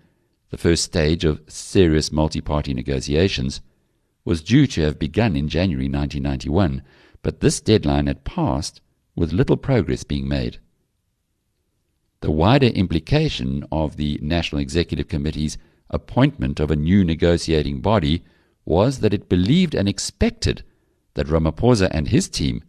the 0.51 0.57
first 0.57 0.85
stage 0.85 1.25
of 1.25 1.43
serious 1.49 2.13
multi 2.13 2.41
party 2.41 2.73
negotiations, 2.73 3.61
was 4.25 4.43
due 4.43 4.69
to 4.69 4.83
have 4.83 5.01
begun 5.01 5.35
in 5.35 5.49
January 5.49 5.89
1991, 5.89 6.83
but 7.23 7.41
this 7.41 7.61
deadline 7.61 8.07
had 8.07 8.25
passed 8.25 8.81
with 9.17 9.33
little 9.33 9.57
progress 9.57 10.05
being 10.05 10.29
made. 10.29 10.59
The 12.21 12.31
wider 12.31 12.67
implication 12.67 13.65
of 13.73 13.97
the 13.97 14.19
National 14.23 14.61
Executive 14.61 15.09
Committee's 15.09 15.59
appointment 15.91 16.61
of 16.61 16.71
a 16.71 16.77
new 16.77 17.05
negotiating 17.05 17.81
body 17.81 18.23
was 18.65 19.01
that 19.01 19.15
it 19.15 19.29
believed 19.29 19.75
and 19.75 19.89
expected 19.89 20.63
that 21.15 21.27
Ramaphosa 21.27 21.89
and 21.91 22.09
his 22.09 22.29
team 22.29 22.63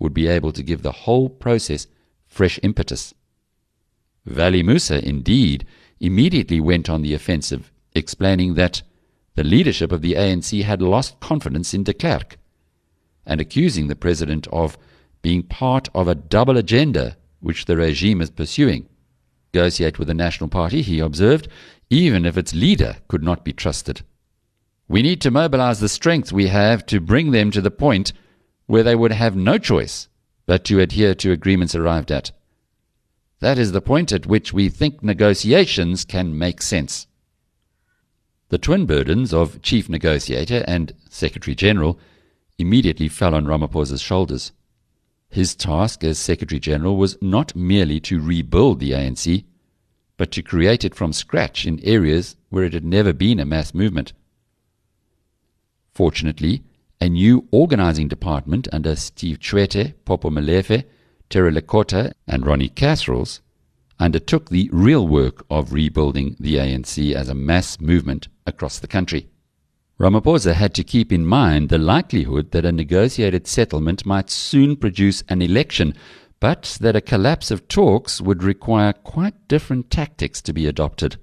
would 0.00 0.12
be 0.12 0.26
able 0.26 0.50
to 0.50 0.64
give 0.64 0.82
the 0.82 0.92
whole 0.92 1.28
process 1.28 1.86
fresh 2.26 2.58
impetus. 2.64 3.14
Valli 4.26 4.62
Moosa, 4.62 5.00
indeed, 5.00 5.64
immediately 6.00 6.58
went 6.58 6.90
on 6.90 7.02
the 7.02 7.14
offensive, 7.14 7.70
explaining 7.94 8.54
that 8.54 8.82
the 9.36 9.44
leadership 9.44 9.92
of 9.92 10.02
the 10.02 10.14
ANC 10.14 10.62
had 10.64 10.82
lost 10.82 11.20
confidence 11.20 11.72
in 11.72 11.84
de 11.84 11.94
Klerk, 11.94 12.36
and 13.24 13.40
accusing 13.40 13.86
the 13.86 13.94
president 13.94 14.48
of 14.48 14.76
being 15.22 15.42
part 15.42 15.88
of 15.94 16.08
a 16.08 16.14
double 16.14 16.56
agenda 16.56 17.16
which 17.40 17.66
the 17.66 17.76
regime 17.76 18.20
is 18.20 18.30
pursuing. 18.30 18.88
Negotiate 19.52 19.98
with 19.98 20.08
the 20.08 20.14
National 20.14 20.48
Party, 20.48 20.82
he 20.82 21.00
observed, 21.00 21.48
even 21.90 22.24
if 22.24 22.36
its 22.36 22.54
leader 22.54 22.96
could 23.08 23.22
not 23.22 23.44
be 23.44 23.52
trusted. 23.52 24.02
We 24.88 25.02
need 25.02 25.20
to 25.22 25.30
mobilize 25.30 25.80
the 25.80 25.88
strength 25.88 26.32
we 26.32 26.46
have 26.48 26.86
to 26.86 27.00
bring 27.00 27.30
them 27.30 27.50
to 27.52 27.60
the 27.60 27.70
point 27.70 28.12
where 28.70 28.84
they 28.84 28.94
would 28.94 29.10
have 29.10 29.34
no 29.34 29.58
choice 29.58 30.06
but 30.46 30.64
to 30.64 30.78
adhere 30.78 31.12
to 31.12 31.32
agreements 31.32 31.74
arrived 31.74 32.12
at. 32.12 32.30
That 33.40 33.58
is 33.58 33.72
the 33.72 33.80
point 33.80 34.12
at 34.12 34.26
which 34.26 34.52
we 34.52 34.68
think 34.68 35.02
negotiations 35.02 36.04
can 36.04 36.38
make 36.38 36.62
sense. 36.62 37.08
The 38.50 38.58
twin 38.58 38.86
burdens 38.86 39.34
of 39.34 39.60
chief 39.60 39.88
negotiator 39.88 40.64
and 40.68 40.92
secretary 41.08 41.56
general 41.56 41.98
immediately 42.58 43.08
fell 43.08 43.34
on 43.34 43.44
Ramaphosa's 43.44 44.00
shoulders. 44.00 44.52
His 45.30 45.56
task 45.56 46.04
as 46.04 46.18
Secretary 46.18 46.60
General 46.60 46.96
was 46.96 47.16
not 47.20 47.56
merely 47.56 47.98
to 48.00 48.20
rebuild 48.20 48.78
the 48.78 48.92
ANC, 48.92 49.44
but 50.16 50.30
to 50.30 50.42
create 50.42 50.84
it 50.84 50.94
from 50.94 51.12
scratch 51.12 51.66
in 51.66 51.80
areas 51.82 52.36
where 52.50 52.64
it 52.64 52.74
had 52.74 52.84
never 52.84 53.12
been 53.12 53.40
a 53.40 53.44
mass 53.44 53.74
movement. 53.74 54.12
Fortunately, 55.92 56.62
a 57.00 57.08
new 57.08 57.48
organizing 57.50 58.08
department 58.08 58.68
under 58.72 58.94
Steve 58.94 59.38
Tshwete, 59.38 59.94
Popo 60.04 60.28
Molefe, 60.28 60.84
Terror 61.30 61.50
Lekota, 61.50 62.12
and 62.26 62.46
Ronnie 62.46 62.68
Kasrils 62.68 63.40
undertook 63.98 64.50
the 64.50 64.68
real 64.72 65.06
work 65.06 65.44
of 65.50 65.72
rebuilding 65.72 66.36
the 66.38 66.56
ANC 66.56 67.14
as 67.14 67.28
a 67.28 67.34
mass 67.34 67.80
movement 67.80 68.28
across 68.46 68.78
the 68.78 68.86
country. 68.86 69.28
Ramaphosa 69.98 70.54
had 70.54 70.74
to 70.74 70.84
keep 70.84 71.12
in 71.12 71.26
mind 71.26 71.68
the 71.68 71.78
likelihood 71.78 72.52
that 72.52 72.64
a 72.64 72.72
negotiated 72.72 73.46
settlement 73.46 74.06
might 74.06 74.30
soon 74.30 74.76
produce 74.76 75.22
an 75.28 75.42
election, 75.42 75.94
but 76.40 76.78
that 76.80 76.96
a 76.96 77.02
collapse 77.02 77.50
of 77.50 77.68
talks 77.68 78.20
would 78.20 78.42
require 78.42 78.94
quite 78.94 79.46
different 79.46 79.90
tactics 79.90 80.40
to 80.40 80.54
be 80.54 80.66
adopted. 80.66 81.16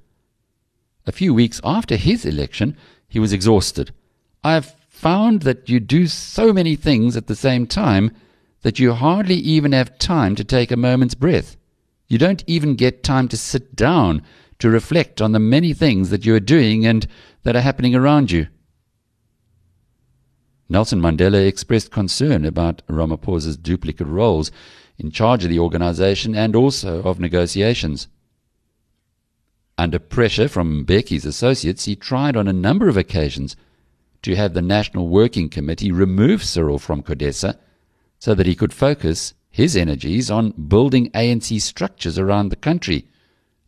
A 1.08 1.12
few 1.12 1.34
weeks 1.34 1.60
after 1.64 1.96
his 1.96 2.24
election, 2.24 2.78
he 3.08 3.20
was 3.20 3.34
exhausted. 3.34 3.92
I 4.44 4.54
have 4.54 4.76
found 4.98 5.44
that 5.44 5.70
you 5.70 5.80
do 5.80 6.08
so 6.08 6.52
many 6.52 6.76
things 6.76 7.16
at 7.16 7.28
the 7.28 7.36
same 7.36 7.68
time 7.68 8.12
that 8.64 8.80
you 8.80 8.94
hardly 8.94 9.36
even 9.36 9.72
have 9.72 10.00
time 10.00 10.36
to 10.36 10.44
take 10.44 10.72
a 10.72 10.76
moment's 10.76 11.14
breath. 11.14 11.56
You 12.08 12.18
don't 12.18 12.44
even 12.48 12.76
get 12.76 13.04
time 13.04 13.28
to 13.28 13.38
sit 13.38 13.76
down 13.76 14.24
to 14.60 14.70
reflect 14.70 15.22
on 15.22 15.34
the 15.34 15.40
many 15.40 15.74
things 15.74 16.10
that 16.10 16.26
you 16.26 16.34
are 16.34 16.40
doing 16.40 16.86
and 16.86 17.06
that 17.44 17.56
are 17.56 17.62
happening 17.62 17.96
around 17.96 18.32
you. 18.32 18.48
Nelson 20.68 21.00
Mandela 21.00 21.48
expressed 21.48 21.92
concern 21.92 22.44
about 22.44 22.82
Ramaphosa's 22.88 23.56
duplicate 23.56 24.08
roles 24.08 24.52
in 24.98 25.12
charge 25.12 25.44
of 25.44 25.52
the 25.52 25.60
organization 25.60 26.36
and 26.36 26.56
also 26.56 27.04
of 27.04 27.20
negotiations. 27.20 28.08
Under 29.78 30.00
pressure 30.00 30.48
from 30.48 30.86
Mbeki's 30.86 31.24
associates, 31.24 31.86
he 31.86 31.96
tried 31.96 32.36
on 32.36 32.48
a 32.48 32.54
number 32.54 32.90
of 32.90 32.98
occasions 32.98 33.56
to 34.22 34.36
have 34.36 34.54
the 34.54 34.62
National 34.62 35.08
Working 35.08 35.50
Committee 35.50 35.92
remove 35.92 36.44
Cyril 36.44 36.80
from 36.80 37.04
CODESA 37.04 37.58
so 38.20 38.34
that 38.34 38.46
he 38.46 38.56
could 38.56 38.74
focus 38.74 39.34
his 39.50 39.76
energies 39.76 40.30
on 40.30 40.52
building 40.52 41.10
ANC 41.12 41.62
structures 41.62 42.20
around 42.20 42.50
the 42.50 42.56
country, 42.56 43.08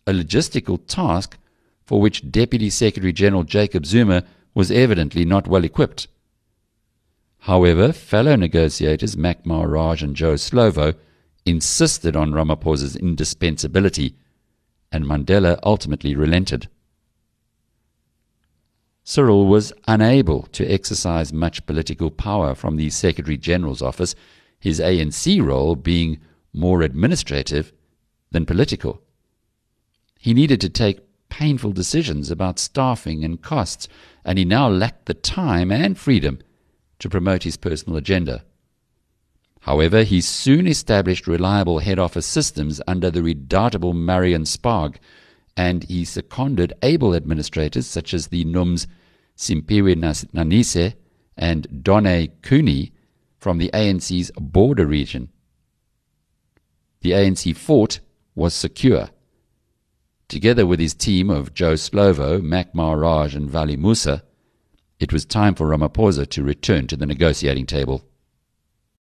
a 0.05 0.11
logistical 0.11 0.79
task 0.87 1.37
for 1.85 1.99
which 1.99 2.31
Deputy 2.31 2.69
Secretary 2.69 3.13
General 3.13 3.43
Jacob 3.43 3.85
Zuma 3.85 4.23
was 4.53 4.71
evidently 4.71 5.25
not 5.25 5.47
well 5.47 5.63
equipped. 5.63 6.07
However, 7.39 7.93
fellow 7.93 8.35
negotiators 8.35 9.17
Mac 9.17 9.45
Maharaj 9.45 10.03
and 10.03 10.15
Joe 10.15 10.33
Slovo 10.33 10.95
insisted 11.45 12.15
on 12.15 12.31
Ramaphosa's 12.31 12.95
indispensability, 12.95 14.15
and 14.91 15.05
Mandela 15.05 15.59
ultimately 15.63 16.15
relented. 16.15 16.67
Cyril 19.09 19.47
was 19.47 19.73
unable 19.87 20.43
to 20.51 20.71
exercise 20.71 21.33
much 21.33 21.65
political 21.65 22.11
power 22.11 22.53
from 22.53 22.75
the 22.75 22.91
Secretary 22.91 23.37
General's 23.37 23.81
office, 23.81 24.13
his 24.59 24.79
ANC 24.79 25.43
role 25.43 25.75
being 25.75 26.19
more 26.53 26.83
administrative 26.83 27.73
than 28.29 28.45
political. 28.45 29.01
He 30.19 30.35
needed 30.35 30.61
to 30.61 30.69
take 30.69 31.07
painful 31.27 31.71
decisions 31.71 32.29
about 32.29 32.59
staffing 32.59 33.23
and 33.23 33.41
costs, 33.41 33.87
and 34.23 34.37
he 34.37 34.45
now 34.45 34.69
lacked 34.69 35.07
the 35.07 35.15
time 35.15 35.71
and 35.71 35.97
freedom 35.97 36.37
to 36.99 37.09
promote 37.09 37.41
his 37.41 37.57
personal 37.57 37.97
agenda. 37.97 38.45
However, 39.61 40.03
he 40.03 40.21
soon 40.21 40.67
established 40.67 41.25
reliable 41.25 41.79
head 41.79 41.97
office 41.97 42.27
systems 42.27 42.79
under 42.87 43.09
the 43.09 43.23
redoubtable 43.23 43.93
Marion 43.93 44.43
Sparg, 44.43 44.97
and 45.57 45.83
he 45.85 46.05
seconded 46.05 46.73
able 46.83 47.15
administrators 47.15 47.87
such 47.87 48.13
as 48.13 48.27
the 48.27 48.45
NUM's 48.45 48.85
Simphiwe 49.39 49.95
Nanise 49.95 50.95
and 51.37 51.81
Donne 51.81 52.27
Cooney 52.41 52.91
from 53.37 53.57
the 53.57 53.69
ANC's 53.73 54.31
border 54.37 54.85
region. 54.85 55.29
The 56.99 57.11
ANC 57.11 57.55
fort 57.55 58.01
was 58.35 58.53
secure. 58.53 59.09
Together 60.27 60.65
with 60.65 60.81
his 60.81 60.93
team 60.93 61.29
of 61.29 61.53
Joe 61.53 61.75
Slovo, 61.75 62.43
Mac 62.43 62.75
Maharaj, 62.75 63.33
and 63.33 63.49
Valli 63.49 63.77
Moosa, 63.77 64.23
it 64.99 65.13
was 65.13 65.23
time 65.23 65.55
for 65.55 65.67
Ramaphosa 65.67 66.29
to 66.31 66.43
return 66.43 66.87
to 66.87 66.97
the 66.97 67.05
negotiating 67.05 67.65
table. 67.65 68.03